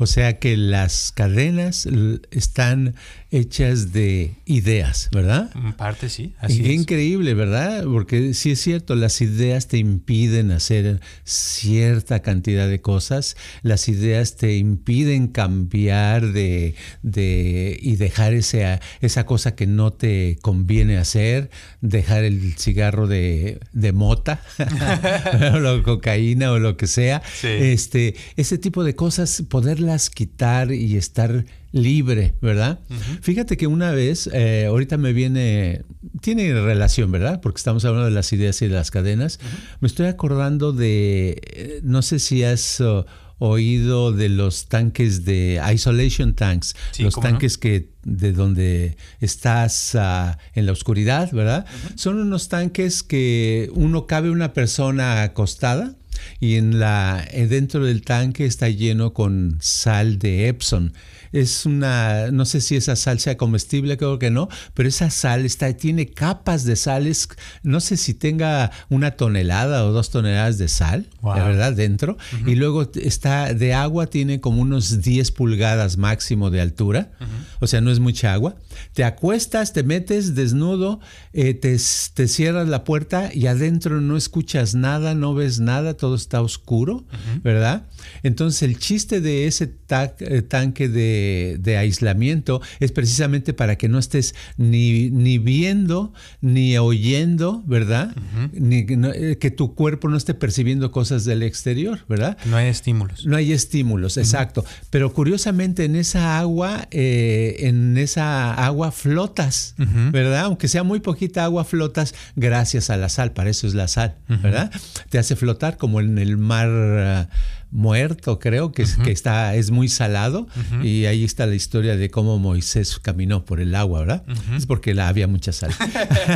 O 0.00 0.06
sea 0.06 0.38
que 0.38 0.56
las 0.56 1.12
cadenas 1.12 1.86
están 2.30 2.94
hechas 3.30 3.92
de 3.92 4.34
ideas, 4.44 5.08
¿verdad? 5.12 5.50
En 5.54 5.72
parte 5.74 6.08
sí. 6.08 6.34
Así 6.38 6.62
y 6.62 6.72
increíble, 6.72 7.34
¿verdad? 7.34 7.84
Porque 7.84 8.34
sí 8.34 8.52
es 8.52 8.60
cierto, 8.60 8.96
las 8.96 9.20
ideas 9.20 9.68
te 9.68 9.78
impiden 9.78 10.50
hacer 10.50 11.00
cierta 11.24 12.20
cantidad 12.20 12.68
de 12.68 12.80
cosas, 12.80 13.36
las 13.62 13.88
ideas 13.88 14.36
te 14.36 14.56
impiden 14.56 15.28
cambiar 15.28 16.32
de, 16.32 16.74
de 17.02 17.78
y 17.80 17.96
dejar 17.96 18.34
ese, 18.34 18.80
esa 19.00 19.26
cosa 19.26 19.54
que 19.54 19.66
no 19.66 19.92
te 19.92 20.38
conviene 20.42 20.98
hacer, 20.98 21.50
dejar 21.80 22.24
el 22.24 22.54
cigarro 22.56 23.06
de, 23.06 23.60
de 23.72 23.92
mota, 23.92 24.42
o 25.54 25.58
la 25.60 25.82
cocaína 25.84 26.50
o 26.50 26.58
lo 26.58 26.76
que 26.76 26.88
sea. 26.88 27.22
Este, 27.42 28.16
ese 28.36 28.58
tipo 28.58 28.82
de 28.82 28.96
cosas, 28.96 29.44
poderlas 29.48 30.10
quitar 30.10 30.72
y 30.72 30.96
estar 30.96 31.44
libre, 31.72 32.34
¿verdad? 32.40 32.80
Fíjate 33.20 33.56
que 33.56 33.66
una 33.66 33.92
vez, 33.92 34.28
eh, 34.32 34.66
ahorita 34.68 34.96
me 34.96 35.12
viene, 35.12 35.82
tiene 36.20 36.52
relación, 36.54 37.12
¿verdad? 37.12 37.40
Porque 37.40 37.58
estamos 37.58 37.84
hablando 37.84 38.06
de 38.06 38.12
las 38.12 38.32
ideas 38.32 38.60
y 38.62 38.68
de 38.68 38.74
las 38.74 38.90
cadenas. 38.90 39.38
Me 39.80 39.86
estoy 39.86 40.06
acordando 40.06 40.72
de, 40.72 41.40
eh, 41.52 41.80
no 41.82 42.02
sé 42.02 42.18
si 42.18 42.44
has... 42.44 42.80
Uh, 42.80 43.04
oído 43.42 44.12
de 44.12 44.28
los 44.28 44.66
tanques 44.68 45.24
de 45.24 45.60
isolation 45.72 46.34
tanks, 46.34 46.76
los 46.98 47.14
tanques 47.14 47.56
que 47.56 47.88
de 48.04 48.32
donde 48.34 48.98
estás 49.18 49.94
uh, 49.94 50.36
en 50.52 50.66
la 50.66 50.72
oscuridad, 50.72 51.32
¿verdad? 51.32 51.64
Son 51.94 52.18
unos 52.18 52.50
tanques 52.50 53.02
que 53.02 53.70
uno 53.72 54.06
cabe 54.06 54.30
una 54.30 54.52
persona 54.52 55.22
acostada 55.22 55.96
y 56.38 56.56
en 56.56 56.78
la 56.78 57.26
eh, 57.30 57.46
dentro 57.46 57.84
del 57.84 58.02
tanque 58.02 58.46
está 58.46 58.68
lleno 58.68 59.12
con 59.12 59.58
sal 59.60 60.18
de 60.18 60.48
Epson. 60.48 60.92
Es 61.32 61.64
una, 61.64 62.32
no 62.32 62.44
sé 62.44 62.60
si 62.60 62.74
esa 62.74 62.96
sal 62.96 63.20
sea 63.20 63.36
comestible, 63.36 63.96
creo 63.96 64.18
que 64.18 64.30
no, 64.30 64.48
pero 64.74 64.88
esa 64.88 65.10
sal 65.10 65.44
está, 65.44 65.72
tiene 65.74 66.10
capas 66.10 66.64
de 66.64 66.74
sales, 66.74 67.28
no 67.62 67.78
sé 67.78 67.96
si 67.96 68.14
tenga 68.14 68.72
una 68.88 69.12
tonelada 69.12 69.84
o 69.84 69.92
dos 69.92 70.10
toneladas 70.10 70.58
de 70.58 70.66
sal, 70.66 71.06
de 71.22 71.40
verdad, 71.40 71.72
dentro, 71.72 72.18
y 72.46 72.56
luego 72.56 72.90
está 72.94 73.54
de 73.54 73.74
agua, 73.74 74.08
tiene 74.08 74.40
como 74.40 74.60
unos 74.60 75.02
10 75.02 75.30
pulgadas 75.30 75.98
máximo 75.98 76.50
de 76.50 76.60
altura, 76.60 77.12
o 77.60 77.68
sea, 77.68 77.80
no 77.80 77.92
es 77.92 78.00
mucha 78.00 78.32
agua. 78.32 78.56
Te 78.94 79.04
acuestas, 79.04 79.72
te 79.72 79.84
metes 79.84 80.34
desnudo, 80.34 81.00
eh, 81.32 81.54
te, 81.54 81.76
te, 82.14 82.28
cierras 82.28 82.68
la 82.68 82.82
puerta 82.82 83.30
y 83.32 83.46
adentro 83.46 84.00
no 84.00 84.16
escuchas 84.16 84.74
nada, 84.74 85.14
no 85.14 85.34
ves 85.34 85.60
nada, 85.60 85.94
todo 86.00 86.16
está 86.16 86.40
oscuro, 86.42 87.04
¿verdad? 87.44 87.86
Entonces 88.22 88.62
el 88.62 88.78
chiste 88.78 89.20
de 89.20 89.46
ese 89.46 89.74
eh, 89.90 90.42
tanque 90.42 90.88
de 90.88 91.10
de, 91.58 91.76
aislamiento 91.76 92.60
es 92.80 92.92
precisamente 92.92 93.52
para 93.52 93.76
que 93.76 93.88
no 93.88 93.98
estés 93.98 94.34
ni, 94.56 95.10
ni 95.10 95.38
viendo 95.38 96.12
ni 96.40 96.76
oyendo, 96.78 97.62
¿verdad? 97.66 98.14
ni, 98.52 98.86
eh, 98.88 99.38
que 99.40 99.50
tu 99.50 99.74
cuerpo 99.74 100.08
no 100.08 100.16
esté 100.16 100.34
percibiendo 100.34 100.90
cosas 100.90 101.24
del 101.24 101.42
exterior, 101.42 102.00
¿verdad? 102.08 102.36
No 102.46 102.56
hay 102.56 102.68
estímulos. 102.68 103.26
No 103.26 103.36
hay 103.36 103.52
estímulos, 103.52 104.16
exacto. 104.16 104.64
Pero 104.90 105.12
curiosamente 105.12 105.84
en 105.84 105.96
esa 105.96 106.38
agua, 106.38 106.88
eh, 106.90 107.56
en 107.60 107.96
esa 107.98 108.54
agua 108.54 108.92
flotas, 108.92 109.74
¿verdad? 110.12 110.44
Aunque 110.44 110.68
sea 110.68 110.82
muy 110.82 111.00
poquita 111.00 111.44
agua, 111.44 111.64
flotas 111.64 112.14
gracias 112.36 112.90
a 112.90 112.96
la 112.96 113.08
sal, 113.08 113.32
para 113.32 113.50
eso 113.50 113.66
es 113.66 113.74
la 113.74 113.88
sal, 113.88 114.16
¿verdad? 114.28 114.70
Te 115.08 115.18
hace 115.18 115.36
flotar 115.36 115.76
como 115.76 115.89
en 115.98 116.18
el 116.18 116.36
mar 116.36 117.28
muerto, 117.72 118.38
creo 118.38 118.72
que, 118.72 118.84
que 119.04 119.10
está, 119.10 119.54
es 119.54 119.70
muy 119.70 119.88
salado. 119.88 120.46
Y 120.82 121.06
ahí 121.06 121.24
está 121.24 121.46
la 121.46 121.54
historia 121.54 121.96
de 121.96 122.10
cómo 122.10 122.38
Moisés 122.38 122.98
caminó 123.00 123.44
por 123.44 123.60
el 123.60 123.74
agua, 123.74 124.00
¿verdad? 124.00 124.24
Es 124.56 124.66
porque 124.66 124.94
la, 124.94 125.08
había 125.08 125.26
mucha 125.26 125.52
sal. 125.52 125.72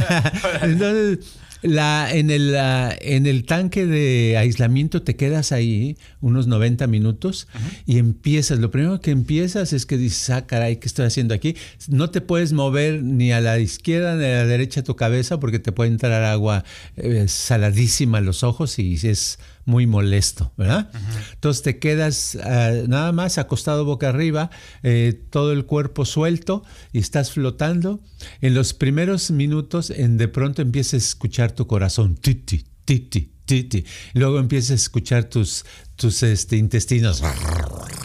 Entonces, 0.62 1.18
la, 1.64 2.12
en, 2.12 2.30
el, 2.30 2.54
en 3.00 3.26
el 3.26 3.44
tanque 3.44 3.86
de 3.86 4.36
aislamiento 4.36 5.02
te 5.02 5.16
quedas 5.16 5.50
ahí 5.50 5.96
unos 6.20 6.46
90 6.46 6.86
minutos 6.86 7.48
y 7.86 7.98
empiezas. 7.98 8.58
Lo 8.58 8.70
primero 8.70 9.00
que 9.00 9.10
empiezas 9.10 9.72
es 9.72 9.86
que 9.86 9.96
dices, 9.96 10.28
ah, 10.30 10.46
caray, 10.46 10.76
¿qué 10.76 10.86
estoy 10.86 11.06
haciendo 11.06 11.34
aquí? 11.34 11.56
No 11.88 12.10
te 12.10 12.20
puedes 12.20 12.52
mover 12.52 13.02
ni 13.02 13.32
a 13.32 13.40
la 13.40 13.58
izquierda 13.58 14.14
ni 14.14 14.24
a 14.24 14.28
la 14.28 14.46
derecha 14.46 14.84
tu 14.84 14.94
cabeza 14.94 15.40
porque 15.40 15.58
te 15.58 15.72
puede 15.72 15.90
entrar 15.90 16.22
agua 16.24 16.64
eh, 16.96 17.24
saladísima 17.28 18.18
a 18.18 18.20
los 18.20 18.42
ojos 18.42 18.78
y 18.78 18.94
es 19.02 19.38
muy 19.64 19.86
molesto, 19.86 20.52
¿verdad? 20.56 20.90
Entonces 21.32 21.62
te 21.62 21.78
quedas 21.78 22.36
ah, 22.42 22.72
nada 22.86 23.12
más 23.12 23.38
acostado 23.38 23.84
boca 23.84 24.08
arriba, 24.08 24.50
eh, 24.82 25.20
todo 25.30 25.52
el 25.52 25.64
cuerpo 25.64 26.04
suelto 26.04 26.64
y 26.92 26.98
estás 26.98 27.32
flotando. 27.32 28.00
En 28.40 28.54
los 28.54 28.74
primeros 28.74 29.30
minutos, 29.30 29.90
en 29.90 30.16
de 30.16 30.28
pronto 30.28 30.62
empiezas 30.62 30.94
a 30.94 30.96
escuchar 30.98 31.52
tu 31.52 31.66
corazón, 31.66 32.16
titi, 32.16 32.64
titi, 32.84 33.32
titi. 33.44 33.84
Luego 34.12 34.38
empiezas 34.38 34.72
a 34.72 34.74
escuchar 34.74 35.24
tus, 35.24 35.64
tus 35.96 36.22
este, 36.22 36.56
intestinos 36.56 37.22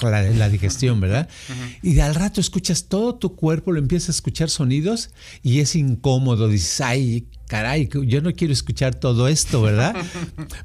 la, 0.02 0.50
digestión, 0.50 1.00
¿verdad? 1.00 1.28
Y 1.82 2.00
al 2.00 2.15
rato 2.15 2.39
escuchas 2.39 2.86
todo 2.86 3.15
tu 3.15 3.36
cuerpo, 3.36 3.72
lo 3.72 3.80
empiezas 3.80 4.10
a 4.10 4.12
escuchar 4.13 4.50
sonidos 4.50 5.10
y 5.43 5.60
es 5.60 5.76
incómodo. 5.76 6.48
Dices, 6.48 6.82
ay, 6.82 7.28
caray, 7.50 7.90
yo 8.06 8.22
no 8.22 8.32
quiero 8.34 8.54
escuchar 8.54 8.94
todo 8.94 9.28
esto, 9.28 9.64
¿verdad? 9.64 9.96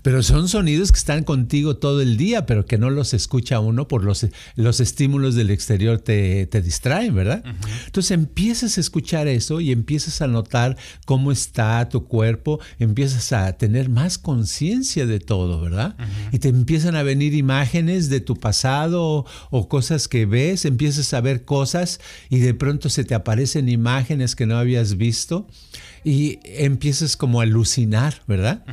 Pero 0.03 0.23
son 0.23 0.51
sonidos 0.51 0.93
que 0.93 0.99
están 0.99 1.25
contigo 1.25 1.79
todo 1.79 2.03
el 2.03 2.19
día, 2.19 2.45
pero 2.45 2.67
que 2.67 2.77
no 2.77 2.91
los 2.91 3.15
escucha 3.15 3.59
uno 3.59 3.89
por 3.89 4.05
los, 4.05 4.27
los 4.55 4.81
estímulos 4.81 5.35
del 5.35 5.49
exterior 5.49 5.99
te, 5.99 6.47
distraen, 6.63 7.15
¿verdad? 7.15 7.43
Entonces 7.87 8.11
empiezas 8.11 8.77
a 8.77 8.83
escuchar 8.83 9.29
eso 9.29 9.63
y 9.63 9.73
empiezas 9.73 10.21
a 10.21 10.27
notar 10.27 10.77
cómo 11.07 11.33
está 11.33 11.89
tu 11.89 12.07
cuerpo, 12.07 12.61
empiezas 12.79 13.33
a 13.33 13.55
tener 13.55 13.89
más 13.89 14.19
conciencia 14.19 15.07
de 15.07 15.21
todo, 15.21 15.63
¿verdad? 15.63 15.97
Y 16.33 16.39
te 16.39 16.49
empiezan 16.49 16.97
a 16.97 17.03
venir 17.03 17.33
imágenes 17.33 18.11
de 18.11 18.21
tu 18.21 18.37
pasado 18.37 19.25
o, 19.51 19.69
cosas 19.71 20.07
que 20.07 20.27
ves, 20.27 20.67
empiezas 20.67 21.15
a 21.15 21.23
ver 21.23 21.47
cosas 21.47 21.99
y 22.29 22.41
de 22.41 22.53
pronto 22.53 22.91
se 22.91 23.05
te 23.05 23.15
aparecen 23.15 23.71
imágenes 23.71 24.37
que 24.37 24.45
no 24.45 24.59
habías 24.59 24.99
visto 24.99 25.47
y 26.05 26.39
empiezas 26.45 27.17
como 27.17 27.41
a 27.41 27.45
alucinar, 27.45 28.23
¿verdad? 28.27 28.65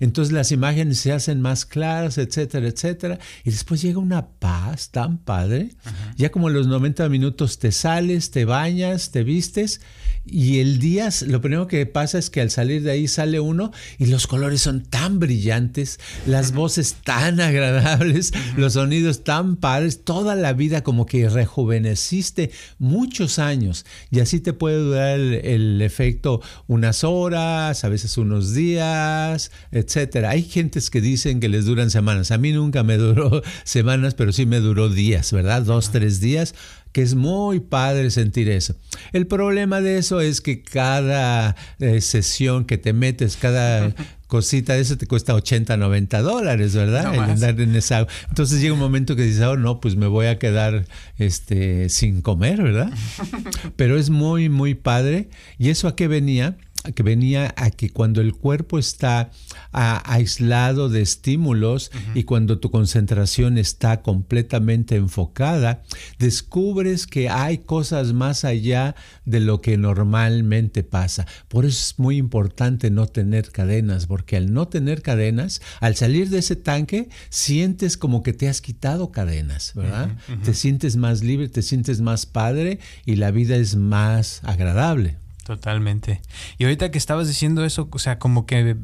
Entonces 0.00 0.32
las 0.32 0.50
imágenes 0.50 0.98
se 0.98 1.12
hacen 1.12 1.40
más 1.40 1.64
claras, 1.64 2.18
etcétera, 2.18 2.66
etcétera. 2.66 3.18
Y 3.44 3.50
después 3.50 3.80
llega 3.80 3.98
una 3.98 4.26
paz 4.26 4.90
tan 4.90 5.18
padre. 5.18 5.70
Ya 6.16 6.30
como 6.30 6.50
los 6.50 6.66
90 6.66 7.08
minutos 7.08 7.58
te 7.58 7.70
sales, 7.70 8.32
te 8.32 8.44
bañas, 8.44 9.12
te 9.12 9.22
vistes 9.22 9.80
y 10.26 10.60
el 10.60 10.78
día, 10.78 11.08
lo 11.26 11.40
primero 11.40 11.66
que 11.66 11.86
pasa 11.86 12.18
es 12.18 12.28
que 12.28 12.40
al 12.40 12.50
salir 12.50 12.82
de 12.82 12.90
ahí 12.90 13.08
sale 13.08 13.40
uno 13.40 13.72
y 13.98 14.06
los 14.06 14.26
colores 14.26 14.60
son 14.60 14.82
tan 14.82 15.18
brillantes, 15.18 15.98
las 16.26 16.52
voces 16.52 16.96
tan 17.04 17.40
agradables, 17.40 18.32
los 18.56 18.74
sonidos 18.74 19.24
tan 19.24 19.56
padres, 19.56 20.04
toda 20.04 20.34
la 20.34 20.52
vida 20.52 20.82
como 20.82 21.06
que 21.06 21.28
rejuveneciste 21.28 22.50
muchos 22.78 23.38
años 23.38 23.86
y 24.10 24.20
así 24.20 24.40
te 24.40 24.52
puede 24.52 24.76
durar 24.76 25.18
el, 25.18 25.80
efecto 25.80 26.42
unas 26.66 27.02
horas, 27.02 27.84
a 27.84 27.88
veces 27.88 28.18
unos 28.18 28.54
días, 28.54 29.50
etcétera. 29.72 30.30
Hay 30.30 30.42
gentes 30.42 30.90
que 30.90 31.00
dicen 31.00 31.40
que 31.40 31.48
les 31.48 31.64
duran 31.64 31.90
semanas. 31.90 32.30
A 32.30 32.38
mí 32.38 32.52
nunca 32.52 32.82
me 32.82 32.98
duró 32.98 33.42
semanas, 33.64 34.14
pero 34.14 34.32
sí 34.32 34.44
me 34.44 34.60
duró 34.60 34.90
días, 34.90 35.32
¿verdad? 35.32 35.62
Dos, 35.62 35.90
tres 35.90 36.20
días 36.20 36.54
que 36.92 37.02
es 37.02 37.14
muy 37.14 37.60
padre 37.60 38.10
sentir 38.10 38.48
eso. 38.48 38.74
El 39.12 39.26
problema 39.26 39.80
de 39.80 39.98
eso 39.98 40.20
es 40.20 40.40
que 40.40 40.62
cada 40.62 41.56
eh, 41.78 42.00
sesión 42.00 42.64
que 42.64 42.78
te 42.78 42.92
metes, 42.92 43.36
cada 43.36 43.94
cosita 44.26 44.74
de 44.74 44.80
eso 44.80 44.96
te 44.96 45.06
cuesta 45.06 45.34
80, 45.34 45.76
90 45.76 46.22
dólares, 46.22 46.74
¿verdad? 46.74 47.12
en 47.60 47.74
esa... 47.74 48.06
Entonces 48.28 48.60
llega 48.60 48.72
un 48.72 48.80
momento 48.80 49.16
que 49.16 49.22
dices, 49.22 49.42
oh, 49.42 49.56
no, 49.56 49.80
pues 49.80 49.96
me 49.96 50.06
voy 50.06 50.26
a 50.26 50.38
quedar 50.38 50.86
este, 51.18 51.88
sin 51.88 52.22
comer, 52.22 52.62
¿verdad? 52.62 52.92
Pero 53.76 53.98
es 53.98 54.08
muy, 54.08 54.48
muy 54.48 54.74
padre. 54.74 55.28
¿Y 55.58 55.70
eso 55.70 55.88
a 55.88 55.96
qué 55.96 56.08
venía? 56.08 56.56
Que 56.94 57.02
venía 57.02 57.54
a 57.56 57.70
que 57.70 57.90
cuando 57.90 58.20
el 58.20 58.34
cuerpo 58.34 58.78
está 58.78 59.30
aislado 59.72 60.88
de 60.88 61.02
estímulos 61.02 61.90
y 62.14 62.24
cuando 62.24 62.58
tu 62.58 62.70
concentración 62.70 63.58
está 63.58 64.02
completamente 64.02 64.96
enfocada, 64.96 65.82
descubres 66.18 67.06
que 67.06 67.28
hay 67.28 67.58
cosas 67.58 68.12
más 68.12 68.44
allá 68.44 68.94
de 69.24 69.40
lo 69.40 69.60
que 69.60 69.76
normalmente 69.76 70.82
pasa. 70.82 71.26
Por 71.48 71.66
eso 71.66 71.78
es 71.78 71.98
muy 71.98 72.16
importante 72.16 72.90
no 72.90 73.06
tener 73.06 73.50
cadenas, 73.50 74.06
porque 74.06 74.36
al 74.36 74.52
no 74.52 74.68
tener 74.68 75.02
cadenas, 75.02 75.60
al 75.80 75.96
salir 75.96 76.30
de 76.30 76.38
ese 76.38 76.56
tanque, 76.56 77.08
sientes 77.28 77.96
como 77.96 78.22
que 78.22 78.32
te 78.32 78.48
has 78.48 78.60
quitado 78.60 79.10
cadenas, 79.10 79.72
¿verdad? 79.74 80.16
Te 80.44 80.54
sientes 80.54 80.96
más 80.96 81.22
libre, 81.22 81.48
te 81.48 81.62
sientes 81.62 82.00
más 82.00 82.26
padre 82.26 82.78
y 83.04 83.16
la 83.16 83.30
vida 83.30 83.56
es 83.56 83.76
más 83.76 84.40
agradable. 84.44 85.16
Totalmente. 85.50 86.22
Y 86.58 86.64
ahorita 86.64 86.92
que 86.92 86.98
estabas 86.98 87.26
diciendo 87.26 87.64
eso, 87.64 87.88
o 87.90 87.98
sea, 87.98 88.20
como 88.20 88.46
que 88.46 88.76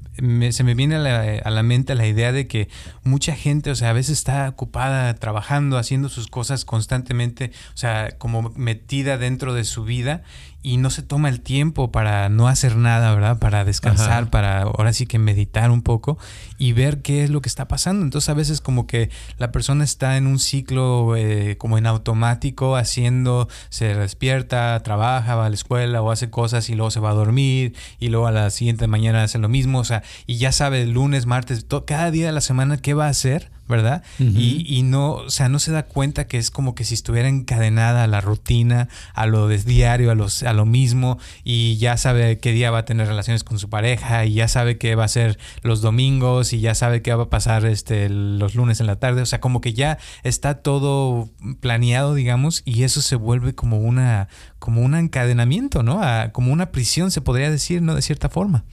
se 0.50 0.64
me 0.64 0.74
viene 0.74 0.96
a 0.96 0.98
la, 0.98 1.20
a 1.44 1.50
la, 1.50 1.62
mente 1.62 1.94
la 1.94 2.08
idea 2.08 2.32
de 2.32 2.48
que 2.48 2.68
mucha 3.04 3.36
gente, 3.36 3.70
o 3.70 3.76
sea, 3.76 3.90
a 3.90 3.92
veces 3.92 4.18
está 4.18 4.48
ocupada 4.48 5.14
trabajando, 5.14 5.78
haciendo 5.78 6.08
sus 6.08 6.26
cosas 6.26 6.64
constantemente, 6.64 7.52
o 7.72 7.76
sea, 7.76 8.18
como 8.18 8.50
metida 8.56 9.16
dentro 9.16 9.54
de 9.54 9.62
su 9.62 9.84
vida 9.84 10.24
y 10.66 10.78
no 10.78 10.90
se 10.90 11.02
toma 11.02 11.28
el 11.28 11.42
tiempo 11.42 11.92
para 11.92 12.28
no 12.28 12.48
hacer 12.48 12.74
nada, 12.74 13.14
¿verdad? 13.14 13.38
Para 13.38 13.64
descansar, 13.64 14.30
para 14.30 14.62
ahora 14.62 14.92
sí 14.92 15.06
que 15.06 15.16
meditar 15.16 15.70
un 15.70 15.80
poco 15.80 16.18
y 16.58 16.72
ver 16.72 17.02
qué 17.02 17.22
es 17.22 17.30
lo 17.30 17.40
que 17.40 17.48
está 17.48 17.68
pasando. 17.68 18.02
Entonces 18.02 18.28
a 18.30 18.34
veces 18.34 18.60
como 18.60 18.88
que 18.88 19.08
la 19.38 19.52
persona 19.52 19.84
está 19.84 20.16
en 20.16 20.26
un 20.26 20.40
ciclo 20.40 21.14
eh, 21.14 21.56
como 21.56 21.78
en 21.78 21.86
automático, 21.86 22.74
haciendo, 22.74 23.48
se 23.68 23.94
despierta, 23.94 24.82
trabaja, 24.82 25.36
va 25.36 25.46
a 25.46 25.50
la 25.50 25.54
escuela 25.54 26.02
o 26.02 26.10
hace 26.10 26.30
cosas 26.30 26.68
y 26.68 26.74
luego 26.74 26.90
se 26.90 26.98
va 26.98 27.10
a 27.10 27.14
dormir 27.14 27.76
y 28.00 28.08
luego 28.08 28.26
a 28.26 28.32
la 28.32 28.50
siguiente 28.50 28.88
mañana 28.88 29.22
hace 29.22 29.38
lo 29.38 29.48
mismo, 29.48 29.78
o 29.78 29.84
sea, 29.84 30.02
y 30.26 30.38
ya 30.38 30.50
sabe 30.50 30.82
el 30.82 30.90
lunes, 30.90 31.26
martes, 31.26 31.64
cada 31.86 32.10
día 32.10 32.26
de 32.26 32.32
la 32.32 32.40
semana 32.40 32.76
qué 32.76 32.92
va 32.92 33.06
a 33.06 33.10
hacer 33.10 33.52
¿verdad? 33.68 34.02
y, 34.18 34.64
y, 34.66 34.82
no, 34.82 35.12
o 35.12 35.30
sea, 35.30 35.48
no 35.48 35.58
se 35.58 35.72
da 35.72 35.84
cuenta 35.84 36.26
que 36.26 36.38
es 36.38 36.50
como 36.50 36.74
que 36.74 36.84
si 36.84 36.94
estuviera 36.94 37.28
encadenada 37.28 38.04
a 38.04 38.06
la 38.06 38.20
rutina, 38.20 38.88
a 39.14 39.26
lo 39.26 39.48
de 39.48 39.58
diario, 39.58 40.10
a, 40.10 40.14
los, 40.14 40.42
a 40.42 40.52
lo 40.52 40.66
mismo, 40.66 41.18
y 41.44 41.76
ya 41.78 41.96
sabe 41.96 42.38
qué 42.38 42.52
día 42.52 42.70
va 42.70 42.78
a 42.78 42.84
tener 42.84 43.08
relaciones 43.08 43.44
con 43.44 43.58
su 43.58 43.68
pareja, 43.68 44.24
y 44.24 44.34
ya 44.34 44.48
sabe 44.48 44.78
qué 44.78 44.94
va 44.94 45.04
a 45.04 45.08
ser 45.08 45.38
los 45.62 45.80
domingos, 45.80 46.52
y 46.52 46.60
ya 46.60 46.74
sabe 46.74 47.02
qué 47.02 47.14
va 47.14 47.24
a 47.24 47.30
pasar 47.30 47.64
este, 47.66 48.08
los 48.08 48.54
lunes 48.54 48.80
en 48.80 48.86
la 48.86 48.96
tarde, 48.96 49.22
o 49.22 49.26
sea, 49.26 49.40
como 49.40 49.60
que 49.60 49.72
ya 49.72 49.98
está 50.22 50.62
todo 50.62 51.28
planeado, 51.60 52.14
digamos, 52.14 52.62
y 52.64 52.84
eso 52.84 53.02
se 53.02 53.16
vuelve 53.16 53.54
como 53.54 53.78
una, 53.78 54.28
como 54.58 54.82
un 54.82 54.94
encadenamiento, 54.94 55.82
¿no? 55.82 56.00
como 56.32 56.52
una 56.52 56.70
prisión, 56.70 57.10
se 57.10 57.20
podría 57.20 57.50
decir, 57.50 57.82
¿no? 57.82 57.94
De 57.94 58.02
cierta 58.02 58.28
forma. 58.28 58.64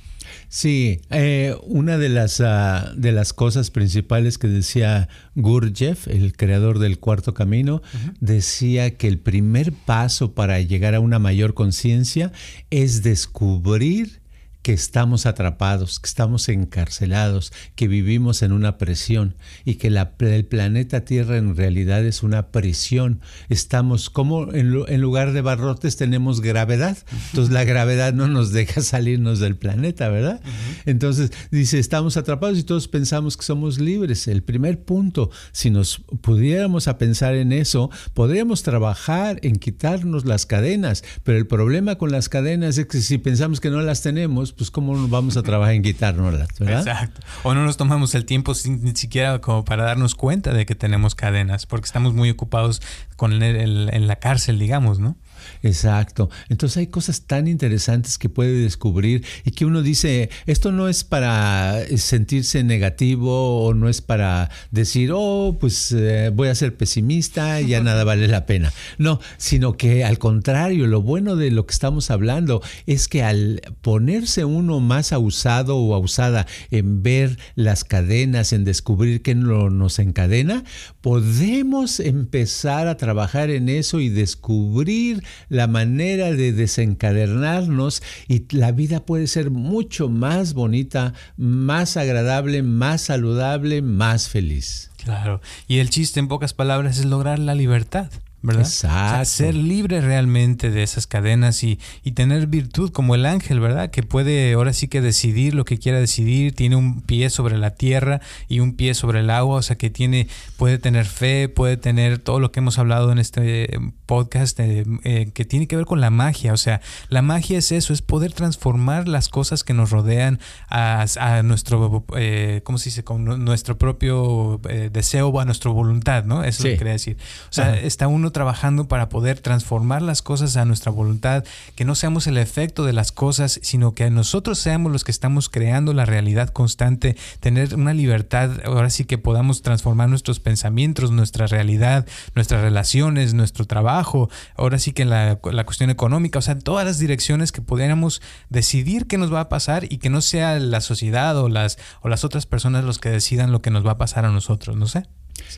Sí, 0.50 1.02
eh, 1.10 1.56
una 1.64 1.98
de 1.98 2.10
las, 2.10 2.42
ah, 2.42 2.94
de 2.96 3.12
las 3.12 3.34
cosas 3.34 3.72
principales 3.72 4.38
que 4.38 4.48
decía 4.48 5.10
Gurdjieff, 5.36 6.08
el 6.08 6.36
creador 6.36 6.80
del 6.80 7.00
cuarto 7.00 7.34
camino, 7.34 7.82
decía 8.20 8.98
que 8.98 9.08
el 9.08 9.20
primer 9.20 9.74
paso 9.74 10.34
para 10.34 10.60
llegar 10.60 10.96
a 10.96 11.00
una 11.00 11.20
mayor 11.20 11.54
conciencia 11.54 12.32
es 12.70 13.04
descubrir 13.04 14.23
que 14.64 14.72
estamos 14.72 15.26
atrapados, 15.26 16.00
que 16.00 16.08
estamos 16.08 16.48
encarcelados, 16.48 17.52
que 17.76 17.90
vivimos 17.90 18.42
en 18.42 18.54
una 18.54 18.78
presión 18.78 19.36
y 19.66 19.76
que 19.76 19.88
el 19.88 20.46
planeta 20.46 21.04
Tierra 21.04 21.38
en 21.38 21.58
realidad 21.58 22.04
es 22.06 22.24
una 22.24 22.48
prisión. 22.48 23.20
Estamos 23.50 24.10
como 24.10 24.54
en, 24.54 25.02
lugar 25.02 25.34
de 25.34 25.42
barrotes 25.42 25.98
tenemos 25.98 26.40
gravedad. 26.40 26.98
Entonces 27.32 27.54
la 27.54 27.66
gravedad 27.66 28.14
no 28.14 28.30
nos 28.30 28.54
deja 28.54 28.82
salirnos 28.82 29.40
del 29.40 29.58
planeta, 29.58 30.08
¿verdad? 30.08 30.42
Entonces 30.86 31.32
dice, 31.52 31.78
estamos 31.78 32.16
atrapados 32.16 32.58
y 32.58 32.64
todos 32.64 32.88
pensamos 32.88 33.36
que 33.36 33.44
somos 33.44 33.80
libres. 33.80 34.30
El 34.30 34.44
primer 34.44 34.82
punto, 34.82 35.30
si 35.52 35.72
nos 35.72 36.00
pudiéramos 36.22 36.88
a 36.88 36.98
pensar 36.98 37.36
en 37.36 37.52
eso, 37.52 37.92
podríamos 38.14 38.64
trabajar 38.64 39.40
en 39.44 39.58
quitarnos 39.58 40.24
las 40.24 40.46
cadenas, 40.46 41.04
pero 41.24 41.38
el 41.38 41.48
problema 41.48 41.98
con 41.98 42.14
las 42.14 42.30
cadenas 42.30 42.78
es 42.78 42.86
que 42.86 43.02
si 43.02 43.18
pensamos 43.18 43.60
que 43.60 43.70
no 43.70 43.82
las 43.82 44.02
tenemos, 44.02 44.53
pues 44.58 44.72
cómo 44.72 45.08
vamos 45.08 45.38
a 45.38 45.44
trabajar 45.44 45.74
en 45.74 45.84
quitárnoslas, 45.84 46.50
¿verdad? 46.60 46.80
Exacto. 46.80 47.22
O 47.44 47.54
no 47.54 47.66
nos 47.66 47.78
tomamos 47.78 48.16
el 48.16 48.26
tiempo 48.26 48.54
ni 48.66 48.96
siquiera 48.96 49.40
como 49.40 49.66
para 49.66 49.84
darnos 49.84 50.16
cuenta 50.16 50.54
de 50.54 50.66
que 50.66 50.76
tenemos 50.76 51.16
cadenas, 51.16 51.66
porque 51.66 51.86
estamos 51.86 52.14
muy 52.14 52.30
ocupados 52.30 52.82
con 53.16 53.44
el, 53.44 53.90
en 53.92 54.08
la 54.08 54.16
cárcel, 54.18 54.60
digamos, 54.60 55.00
¿no? 55.00 55.16
Exacto. 55.62 56.30
Entonces 56.50 56.78
hay 56.78 56.88
cosas 56.88 57.22
tan 57.22 57.48
interesantes 57.48 58.18
que 58.18 58.30
puede 58.30 58.54
descubrir 58.54 59.26
y 59.46 59.52
que 59.52 59.66
uno 59.66 59.82
dice, 59.82 60.30
esto 60.46 60.72
no 60.72 60.90
es 60.90 61.04
para 61.04 61.84
sentirse 61.98 62.64
negativo 62.64 63.66
o 63.66 63.74
no 63.74 63.90
es 63.90 64.02
para 64.02 64.50
decir, 64.72 65.12
oh, 65.14 65.58
pues 65.60 65.92
eh, 65.92 66.32
voy 66.34 66.50
a 66.50 66.56
ser 66.56 66.76
pesimista, 66.76 67.62
ya 67.62 67.82
nada 67.82 68.04
vale 68.04 68.28
la 68.28 68.46
pena. 68.46 68.74
No, 68.98 69.20
sino 69.38 69.74
que 69.74 70.04
al 70.04 70.20
contrario, 70.20 70.88
lo 70.88 71.02
bueno 71.02 71.36
de 71.36 71.52
lo 71.52 71.66
que 71.66 71.74
estamos 71.74 72.12
hablando 72.12 72.62
es 72.86 73.08
que 73.08 73.24
al 73.24 73.62
ponerse 73.82 74.46
uno 74.46 74.80
más 74.80 75.14
abusado 75.14 75.78
o 75.78 75.96
abusada 75.96 76.48
en 76.72 77.04
ver 77.04 77.38
las 77.56 77.84
cadenas, 77.84 78.54
en 78.54 78.64
descubrir 78.64 79.22
qué 79.22 79.36
nos 79.36 80.00
encadena, 80.00 80.64
podemos 81.02 82.00
empezar 82.00 82.88
a 82.88 82.98
trabajar 82.98 83.50
en 83.50 83.70
eso 83.70 84.00
y 84.00 84.10
descubrir 84.10 85.24
la 85.50 85.68
manera 85.68 86.32
de 86.32 86.54
desencadenarnos 86.54 88.02
y 88.28 88.46
la 88.56 88.72
vida 88.72 89.06
puede 89.06 89.28
ser 89.28 89.52
mucho 89.52 90.10
más 90.10 90.54
bonita, 90.54 91.14
más 91.38 91.98
agradable, 91.98 92.64
más 92.64 93.02
saludable, 93.02 93.82
más 93.82 94.30
feliz. 94.30 94.92
Claro. 94.98 95.42
Y 95.68 95.80
el 95.80 95.90
chiste 95.90 96.20
en 96.20 96.28
pocas 96.28 96.54
palabras 96.54 96.98
es 96.98 97.06
lograr 97.06 97.40
la 97.40 97.56
libertad. 97.56 98.10
¿Verdad? 98.44 98.64
Exacto. 98.64 99.26
ser 99.26 99.56
libre 99.56 100.02
realmente 100.02 100.70
de 100.70 100.84
esas 100.84 101.08
cadenas 101.08 101.64
y, 101.64 101.80
y, 102.04 102.12
tener 102.12 102.48
virtud 102.48 102.92
como 102.92 103.16
el 103.16 103.26
ángel, 103.26 103.62
¿verdad? 103.62 103.90
Que 103.90 104.04
puede 104.04 104.54
ahora 104.54 104.74
sí 104.74 104.90
que 104.90 105.00
decidir 105.00 105.56
lo 105.56 105.64
que 105.64 105.80
quiera 105.80 105.98
decidir, 106.00 106.54
tiene 106.54 106.76
un 106.76 107.02
pie 107.02 107.30
sobre 107.30 107.58
la 107.58 107.72
tierra 107.72 108.20
y 108.50 108.60
un 108.60 108.76
pie 108.76 108.96
sobre 108.96 109.22
el 109.22 109.30
agua, 109.30 109.56
o 109.56 109.62
sea 109.62 109.78
que 109.78 109.90
tiene, 109.90 110.28
puede 110.58 110.78
tener 110.78 111.06
fe, 111.06 111.48
puede 111.48 111.78
tener 111.78 112.20
todo 112.20 112.42
lo 112.42 112.52
que 112.52 112.60
hemos 112.60 112.78
hablado 112.80 113.14
en 113.14 113.18
este 113.18 113.80
podcast 114.06 114.60
eh, 114.60 114.84
eh, 115.06 115.32
que 115.34 115.46
tiene 115.46 115.68
que 115.68 115.78
ver 115.78 115.86
con 115.86 116.02
la 116.02 116.10
magia, 116.10 116.52
o 116.52 116.58
sea, 116.58 116.82
la 117.08 117.22
magia 117.22 117.58
es 117.58 117.72
eso, 117.72 117.94
es 117.94 118.02
poder 118.02 118.34
transformar 118.34 119.08
las 119.08 119.30
cosas 119.30 119.64
que 119.64 119.74
nos 119.74 119.90
rodean 119.90 120.40
a, 120.70 121.06
a 121.18 121.44
nuestro, 121.44 122.04
eh, 122.18 122.60
¿cómo 122.66 122.78
se 122.78 122.90
dice? 122.90 123.06
Con 123.06 123.24
nuestro 123.46 123.78
propio 123.78 124.60
deseo 124.92 125.30
o 125.30 125.40
a 125.40 125.46
nuestra 125.46 125.72
voluntad, 125.72 126.26
¿no? 126.26 126.44
Eso 126.44 126.64
es 126.64 126.66
lo 126.66 126.72
que 126.72 126.78
quería 126.78 126.94
decir. 126.94 127.18
O 127.50 127.54
sea, 127.54 127.80
está 127.80 128.10
uno 128.10 128.33
trabajando 128.34 128.90
para 128.90 129.08
poder 129.08 129.40
transformar 129.40 130.02
las 130.02 130.22
cosas 130.22 130.58
a 130.58 130.66
nuestra 130.66 130.92
voluntad, 130.92 131.46
que 131.76 131.86
no 131.86 131.96
seamos 131.96 132.28
el 132.28 132.38
efecto 132.38 132.84
de 132.84 132.92
las 132.92 133.14
cosas, 133.14 133.60
sino 133.64 133.96
que 133.96 134.10
nosotros 134.10 134.60
seamos 134.60 134.92
los 134.92 135.06
que 135.06 135.12
estamos 135.12 135.48
creando 135.48 135.94
la 135.94 136.06
realidad 136.06 136.50
constante, 136.50 137.16
tener 137.40 137.76
una 137.76 137.94
libertad, 137.94 138.52
ahora 138.66 138.90
sí 138.90 139.06
que 139.06 139.18
podamos 139.18 139.62
transformar 139.62 140.10
nuestros 140.10 140.40
pensamientos, 140.40 141.12
nuestra 141.12 141.48
realidad, 141.48 142.06
nuestras 142.36 142.62
relaciones, 142.62 143.34
nuestro 143.34 143.66
trabajo, 143.66 144.30
ahora 144.58 144.80
sí 144.80 144.92
que 144.92 145.06
la, 145.06 145.40
la 145.52 145.64
cuestión 145.64 145.90
económica, 145.90 146.40
o 146.40 146.42
sea, 146.42 146.60
todas 146.60 146.86
las 146.86 147.00
direcciones 147.00 147.52
que 147.52 147.62
pudiéramos 147.62 148.22
decidir 148.50 149.08
qué 149.08 149.18
nos 149.18 149.34
va 149.34 149.42
a 149.42 149.50
pasar 149.50 149.86
y 149.92 149.98
que 150.00 150.10
no 150.10 150.22
sea 150.22 150.60
la 150.60 150.82
sociedad 150.82 151.38
o 151.38 151.48
las, 151.48 151.78
o 152.02 152.10
las 152.10 152.24
otras 152.24 152.46
personas 152.46 152.84
los 152.84 153.00
que 153.00 153.10
decidan 153.10 153.52
lo 153.52 153.62
que 153.62 153.72
nos 153.72 153.86
va 153.86 153.92
a 153.92 153.98
pasar 153.98 154.26
a 154.26 154.30
nosotros, 154.30 154.76
no 154.76 154.88
sé. 154.88 155.06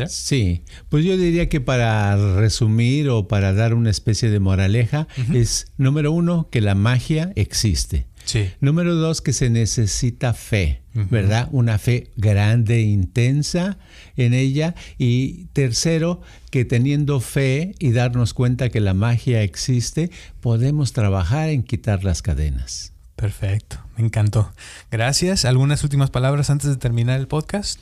¿Sí? 0.08 0.64
pues 0.90 1.06
yo 1.06 1.18
diría 1.18 1.48
que 1.48 1.62
para 1.62 2.36
resumir 2.36 3.10
o 3.10 3.28
para 3.28 3.54
dar 3.54 3.74
una 3.74 3.90
especie 3.90 4.30
de 4.30 4.40
moraleja 4.40 5.08
es, 5.34 5.68
número 5.78 6.12
uno, 6.12 6.50
que 6.50 6.62
la 6.62 6.76
magia 6.76 7.32
existe. 7.36 8.08
Sí. 8.26 8.50
Número 8.60 8.96
dos, 8.96 9.22
que 9.22 9.34
se 9.34 9.50
necesita 9.50 10.34
fe, 10.34 10.82
¿verdad? 10.94 11.48
Una 11.52 11.78
fe 11.78 12.10
grande, 12.16 12.82
intensa 12.82 13.78
en 14.18 14.34
ella. 14.34 14.74
Y 14.98 15.46
tercero, 15.54 16.22
que 16.50 16.66
teniendo 16.66 17.20
fe 17.20 17.76
y 17.80 17.92
darnos 17.92 18.34
cuenta 18.34 18.70
que 18.70 18.80
la 18.80 18.96
magia 18.96 19.44
existe, 19.44 20.10
podemos 20.42 20.92
trabajar 20.92 21.50
en 21.50 21.62
quitar 21.62 22.04
las 22.04 22.24
cadenas. 22.24 22.94
Perfecto, 23.16 23.78
me 23.96 24.04
encantó. 24.06 24.52
Gracias. 24.92 25.46
¿Algunas 25.46 25.84
últimas 25.84 26.10
palabras 26.10 26.50
antes 26.50 26.70
de 26.70 26.78
terminar 26.78 27.20
el 27.20 27.28
podcast? 27.28 27.80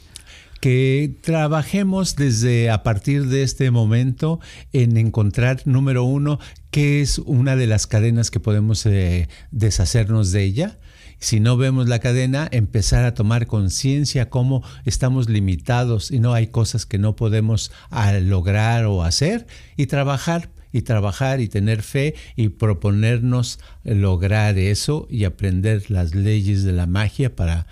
Que 0.64 1.18
trabajemos 1.20 2.16
desde 2.16 2.70
a 2.70 2.84
partir 2.84 3.28
de 3.28 3.44
este 3.44 3.70
momento 3.70 4.40
en 4.72 4.96
encontrar, 4.96 5.62
número 5.66 6.06
uno, 6.06 6.40
qué 6.72 7.02
es 7.02 7.20
una 7.20 7.58
de 7.58 7.68
las 7.68 7.86
cadenas 7.86 8.32
que 8.32 8.40
podemos 8.40 8.86
eh, 8.86 9.28
deshacernos 9.52 10.32
de 10.32 10.44
ella. 10.46 10.80
Si 11.20 11.42
no 11.42 11.58
vemos 11.58 11.90
la 11.90 12.00
cadena, 12.00 12.48
empezar 12.50 13.04
a 13.04 13.14
tomar 13.14 13.46
conciencia 13.46 14.30
cómo 14.30 14.64
estamos 14.86 15.28
limitados 15.28 16.12
y 16.12 16.22
no 16.22 16.34
hay 16.34 16.48
cosas 16.48 16.86
que 16.86 16.98
no 16.98 17.18
podemos 17.18 17.70
ah, 17.90 18.14
lograr 18.14 18.86
o 18.86 19.04
hacer 19.04 19.46
y 19.76 19.88
trabajar 19.88 20.50
y 20.72 20.84
trabajar 20.84 21.42
y 21.42 21.50
tener 21.50 21.82
fe 21.82 22.16
y 22.38 22.48
proponernos 22.48 23.60
lograr 23.84 24.58
eso 24.58 25.08
y 25.10 25.26
aprender 25.26 25.92
las 25.92 26.16
leyes 26.16 26.64
de 26.64 26.72
la 26.72 26.88
magia 26.88 27.36
para 27.36 27.68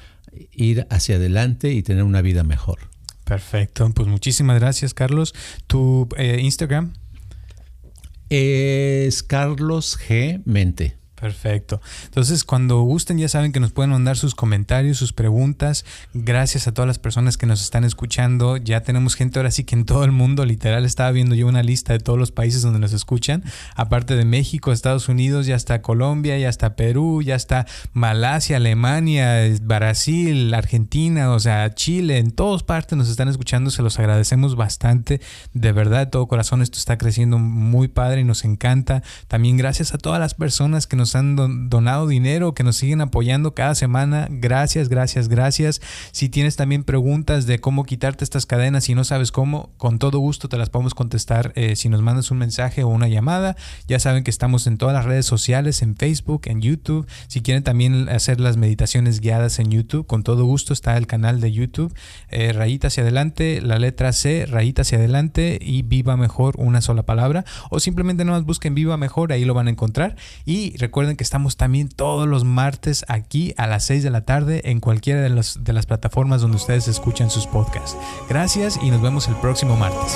ir 0.51 0.87
hacia 0.89 1.15
adelante 1.15 1.71
y 1.71 1.83
tener 1.83 2.03
una 2.03 2.21
vida 2.21 2.43
mejor. 2.43 2.79
Perfecto, 3.23 3.89
pues 3.93 4.07
muchísimas 4.07 4.59
gracias 4.59 4.93
Carlos. 4.93 5.33
¿Tu 5.67 6.07
eh, 6.17 6.39
Instagram? 6.41 6.93
Es 8.29 9.23
Carlos 9.23 9.97
G. 9.99 10.41
Mente. 10.45 11.00
Perfecto. 11.21 11.81
Entonces, 12.05 12.43
cuando 12.43 12.81
gusten, 12.81 13.19
ya 13.19 13.29
saben 13.29 13.51
que 13.51 13.59
nos 13.59 13.71
pueden 13.71 13.91
mandar 13.91 14.17
sus 14.17 14.33
comentarios, 14.33 14.97
sus 14.97 15.13
preguntas. 15.13 15.85
Gracias 16.15 16.67
a 16.67 16.73
todas 16.73 16.87
las 16.87 16.97
personas 16.97 17.37
que 17.37 17.45
nos 17.45 17.61
están 17.61 17.83
escuchando. 17.83 18.57
Ya 18.57 18.81
tenemos 18.81 19.13
gente 19.13 19.37
ahora 19.37 19.51
sí 19.51 19.63
que 19.63 19.75
en 19.75 19.85
todo 19.85 20.03
el 20.03 20.11
mundo, 20.11 20.45
literal, 20.45 20.83
estaba 20.83 21.11
viendo 21.11 21.35
yo 21.35 21.47
una 21.47 21.61
lista 21.61 21.93
de 21.93 21.99
todos 21.99 22.17
los 22.17 22.31
países 22.31 22.63
donde 22.63 22.79
nos 22.79 22.91
escuchan. 22.91 23.43
Aparte 23.75 24.15
de 24.15 24.25
México, 24.25 24.71
Estados 24.71 25.09
Unidos, 25.09 25.45
ya 25.45 25.55
está 25.55 25.83
Colombia, 25.83 26.39
ya 26.39 26.49
está 26.49 26.75
Perú, 26.75 27.21
ya 27.21 27.35
está 27.35 27.67
Malasia, 27.93 28.57
Alemania, 28.57 29.43
Brasil, 29.61 30.51
Argentina, 30.55 31.33
o 31.33 31.39
sea, 31.39 31.71
Chile, 31.75 32.17
en 32.17 32.31
todas 32.31 32.63
partes 32.63 32.97
nos 32.97 33.09
están 33.09 33.27
escuchando. 33.27 33.69
Se 33.69 33.83
los 33.83 33.99
agradecemos 33.99 34.55
bastante. 34.55 35.21
De 35.53 35.71
verdad, 35.71 35.99
de 35.99 36.05
todo 36.07 36.27
corazón, 36.27 36.63
esto 36.63 36.79
está 36.79 36.97
creciendo 36.97 37.37
muy 37.37 37.89
padre 37.89 38.21
y 38.21 38.23
nos 38.23 38.43
encanta. 38.43 39.03
También 39.27 39.55
gracias 39.55 39.93
a 39.93 39.99
todas 39.99 40.19
las 40.19 40.33
personas 40.33 40.87
que 40.87 40.95
nos 40.95 41.10
han 41.15 41.69
donado 41.69 42.07
dinero, 42.07 42.53
que 42.53 42.63
nos 42.63 42.77
siguen 42.77 43.01
apoyando 43.01 43.53
cada 43.53 43.75
semana. 43.75 44.27
Gracias, 44.29 44.89
gracias, 44.89 45.27
gracias. 45.27 45.81
Si 46.11 46.29
tienes 46.29 46.55
también 46.55 46.83
preguntas 46.83 47.45
de 47.45 47.59
cómo 47.59 47.83
quitarte 47.83 48.23
estas 48.23 48.45
cadenas 48.45 48.89
y 48.89 48.95
no 48.95 49.03
sabes 49.03 49.31
cómo, 49.31 49.71
con 49.77 49.99
todo 49.99 50.19
gusto 50.19 50.49
te 50.49 50.57
las 50.57 50.69
podemos 50.69 50.93
contestar 50.93 51.51
eh, 51.55 51.75
si 51.75 51.89
nos 51.89 52.01
mandas 52.01 52.31
un 52.31 52.37
mensaje 52.37 52.83
o 52.83 52.87
una 52.87 53.07
llamada. 53.07 53.55
Ya 53.87 53.99
saben 53.99 54.23
que 54.23 54.31
estamos 54.31 54.67
en 54.67 54.77
todas 54.77 54.93
las 54.93 55.05
redes 55.05 55.25
sociales, 55.25 55.81
en 55.81 55.95
Facebook, 55.95 56.43
en 56.45 56.61
YouTube. 56.61 57.07
Si 57.27 57.41
quieren 57.41 57.63
también 57.63 58.09
hacer 58.09 58.39
las 58.39 58.57
meditaciones 58.57 59.19
guiadas 59.19 59.59
en 59.59 59.71
YouTube, 59.71 60.05
con 60.05 60.23
todo 60.23 60.45
gusto 60.45 60.73
está 60.73 60.97
el 60.97 61.07
canal 61.07 61.41
de 61.41 61.51
YouTube. 61.51 61.93
Eh, 62.29 62.53
rayita 62.53 62.87
hacia 62.87 63.03
adelante, 63.03 63.61
la 63.61 63.79
letra 63.79 64.13
C, 64.13 64.45
rayita 64.45 64.83
hacia 64.83 64.97
adelante 64.97 65.59
y 65.61 65.81
viva 65.81 66.17
mejor 66.17 66.55
una 66.57 66.81
sola 66.81 67.03
palabra. 67.03 67.45
O 67.69 67.79
simplemente 67.79 68.25
nomás 68.25 68.43
busquen 68.43 68.75
viva 68.75 68.97
mejor, 68.97 69.31
ahí 69.31 69.45
lo 69.45 69.53
van 69.53 69.67
a 69.67 69.71
encontrar. 69.71 70.15
Y 70.45 70.77
recuerden 70.77 71.00
Recuerden 71.01 71.17
que 71.17 71.23
estamos 71.23 71.57
también 71.57 71.89
todos 71.89 72.27
los 72.27 72.43
martes 72.43 73.05
aquí 73.07 73.55
a 73.57 73.65
las 73.65 73.85
6 73.85 74.03
de 74.03 74.11
la 74.11 74.21
tarde 74.21 74.61
en 74.65 74.79
cualquiera 74.79 75.19
de, 75.19 75.29
de 75.29 75.73
las 75.73 75.85
plataformas 75.87 76.41
donde 76.41 76.57
ustedes 76.57 76.87
escuchan 76.87 77.31
sus 77.31 77.47
podcasts. 77.47 77.97
Gracias 78.29 78.77
y 78.83 78.91
nos 78.91 79.01
vemos 79.01 79.27
el 79.27 79.35
próximo 79.37 79.75
martes. 79.75 80.15